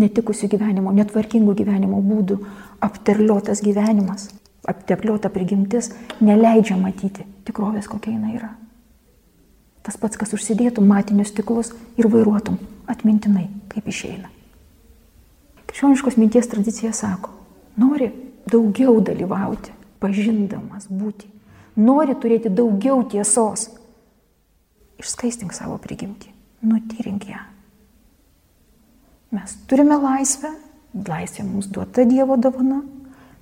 netikusių 0.00 0.50
gyvenimo, 0.54 0.92
netvarkingų 0.96 1.56
gyvenimo 1.62 2.00
būdų 2.04 2.38
apterliotas 2.84 3.62
gyvenimas, 3.64 4.28
apterliota 4.70 5.30
prigimtis 5.32 5.90
neleidžia 6.20 6.78
matyti 6.80 7.26
tikrovės, 7.46 7.88
kokia 7.90 8.14
jinai 8.14 8.36
yra. 8.38 8.52
Tas 9.86 9.96
pats, 10.00 10.18
kas 10.20 10.34
užsidėtum 10.36 10.86
matinius 10.88 11.32
stiklus 11.32 11.72
ir 11.98 12.08
vairuotum 12.12 12.58
atmintinai, 12.90 13.46
kaip 13.72 13.88
išeina. 13.88 14.28
Krikščioniškos 15.66 16.18
minties 16.20 16.50
tradicija 16.50 16.92
sako, 16.96 17.32
nori 17.80 18.10
daugiau 18.50 18.98
dalyvauti, 19.04 19.72
pažindamas 20.02 20.88
būti, 20.90 21.30
nori 21.80 22.16
turėti 22.20 22.52
daugiau 22.52 23.04
tiesos, 23.08 23.68
išskaistink 25.00 25.54
savo 25.56 25.78
prigimtį 25.80 26.34
nutyrink 26.62 27.28
ją. 27.30 27.40
Mes 29.30 29.54
turime 29.70 29.96
laisvę, 30.00 30.50
laisvė 31.06 31.44
mums 31.46 31.70
duota 31.70 32.04
Dievo 32.08 32.36
dovana, 32.36 32.80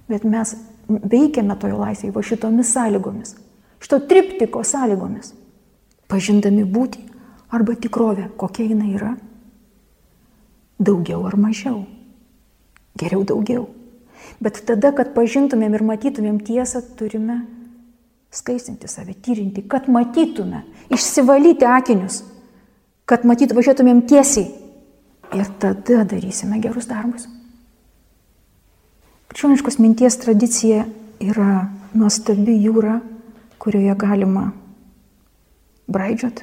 bet 0.08 0.26
mes 0.28 0.54
veikiame 0.88 1.56
toje 1.60 1.76
laisvėje 1.76 2.14
va 2.14 2.24
šitomis 2.24 2.72
sąlygomis, 2.74 3.34
šito 3.82 4.00
triptiko 4.08 4.64
sąlygomis, 4.64 5.34
pažindami 6.08 6.64
būti 6.64 7.04
arba 7.52 7.76
tikrovę, 7.76 8.30
kokia 8.36 8.68
jinai 8.70 8.94
yra. 8.96 9.14
Daugiau 10.78 11.24
ar 11.26 11.36
mažiau. 11.36 11.82
Geriau 12.98 13.24
daugiau. 13.26 13.66
Bet 14.42 14.60
tada, 14.66 14.92
kad 14.94 15.14
pažintumėm 15.14 15.74
ir 15.74 15.84
matytumėm 15.86 16.38
tiesą, 16.46 16.82
turime 16.98 17.42
skaisinti 18.34 18.88
save, 18.90 19.14
tyrinti, 19.24 19.64
kad 19.70 19.88
matytume, 19.90 20.62
išsivalyti 20.92 21.66
akinius, 21.66 22.22
kad 23.08 23.24
matytų, 23.26 23.56
važiuotumėm 23.58 24.04
tiesiai. 24.08 24.50
Ir 25.36 25.48
tada 25.60 26.04
darysime 26.08 26.60
gerus 26.62 26.88
darbus. 26.88 27.26
Krikščioniškos 29.28 29.76
minties 29.76 30.14
tradicija 30.22 30.86
yra 31.20 31.66
nuostabi 31.92 32.54
jūra, 32.62 32.94
kurioje 33.60 33.92
galima 34.00 34.46
braidžiot 35.84 36.40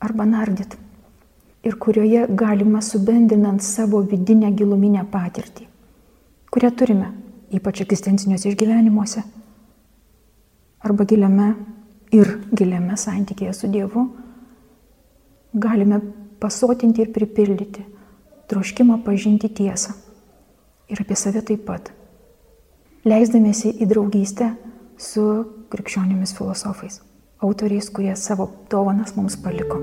arba 0.00 0.24
nardyt. 0.24 0.78
Ir 1.68 1.76
kurioje 1.76 2.22
galima 2.40 2.80
subendrinant 2.82 3.60
savo 3.62 4.00
vidinę 4.00 4.48
giluminę 4.56 5.04
patirtį, 5.12 5.66
kurią 6.50 6.70
turime, 6.72 7.10
ypač 7.52 7.82
egzistenciniuose 7.84 8.48
išgyvenimuose 8.48 9.20
arba 10.88 11.04
giliame 11.04 11.50
ir 12.16 12.32
giliame 12.48 12.96
santykėje 12.96 13.52
su 13.58 13.68
Dievu, 13.70 14.06
galime 15.52 16.00
pasotinti 16.40 17.04
ir 17.04 17.12
pripildyti 17.12 17.84
troškimą 18.48 19.02
pažinti 19.04 19.52
tiesą 19.60 19.92
ir 20.88 21.02
apie 21.02 21.16
save 21.18 21.42
taip 21.46 21.66
pat, 21.68 21.92
leisdamėsi 23.08 23.74
į 23.82 23.88
draugystę 23.90 24.52
su 24.98 25.26
krikščionimis 25.72 26.34
filosofais, 26.38 27.00
autoriais, 27.42 27.90
kurie 27.90 28.14
savo 28.16 28.50
dovanas 28.70 29.16
mums 29.16 29.38
paliko. 29.40 29.80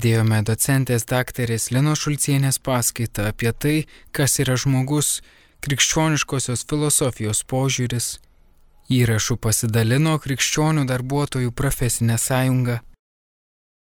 Girdėjome 0.00 0.38
docentės 0.48 1.02
daktarės 1.04 1.66
Lino 1.74 1.92
Šulcienės 1.92 2.56
paskaitą 2.64 3.26
apie 3.28 3.50
tai, 3.52 3.72
kas 4.16 4.38
yra 4.40 4.54
žmogus, 4.56 5.18
krikščioniškosios 5.60 6.64
filosofijos 6.70 7.42
požiūris. 7.44 8.06
Įrašų 8.88 9.36
pasidalino 9.44 10.14
krikščionių 10.24 10.86
darbuotojų 10.88 11.52
profesinė 11.52 12.16
sąjunga 12.16 12.78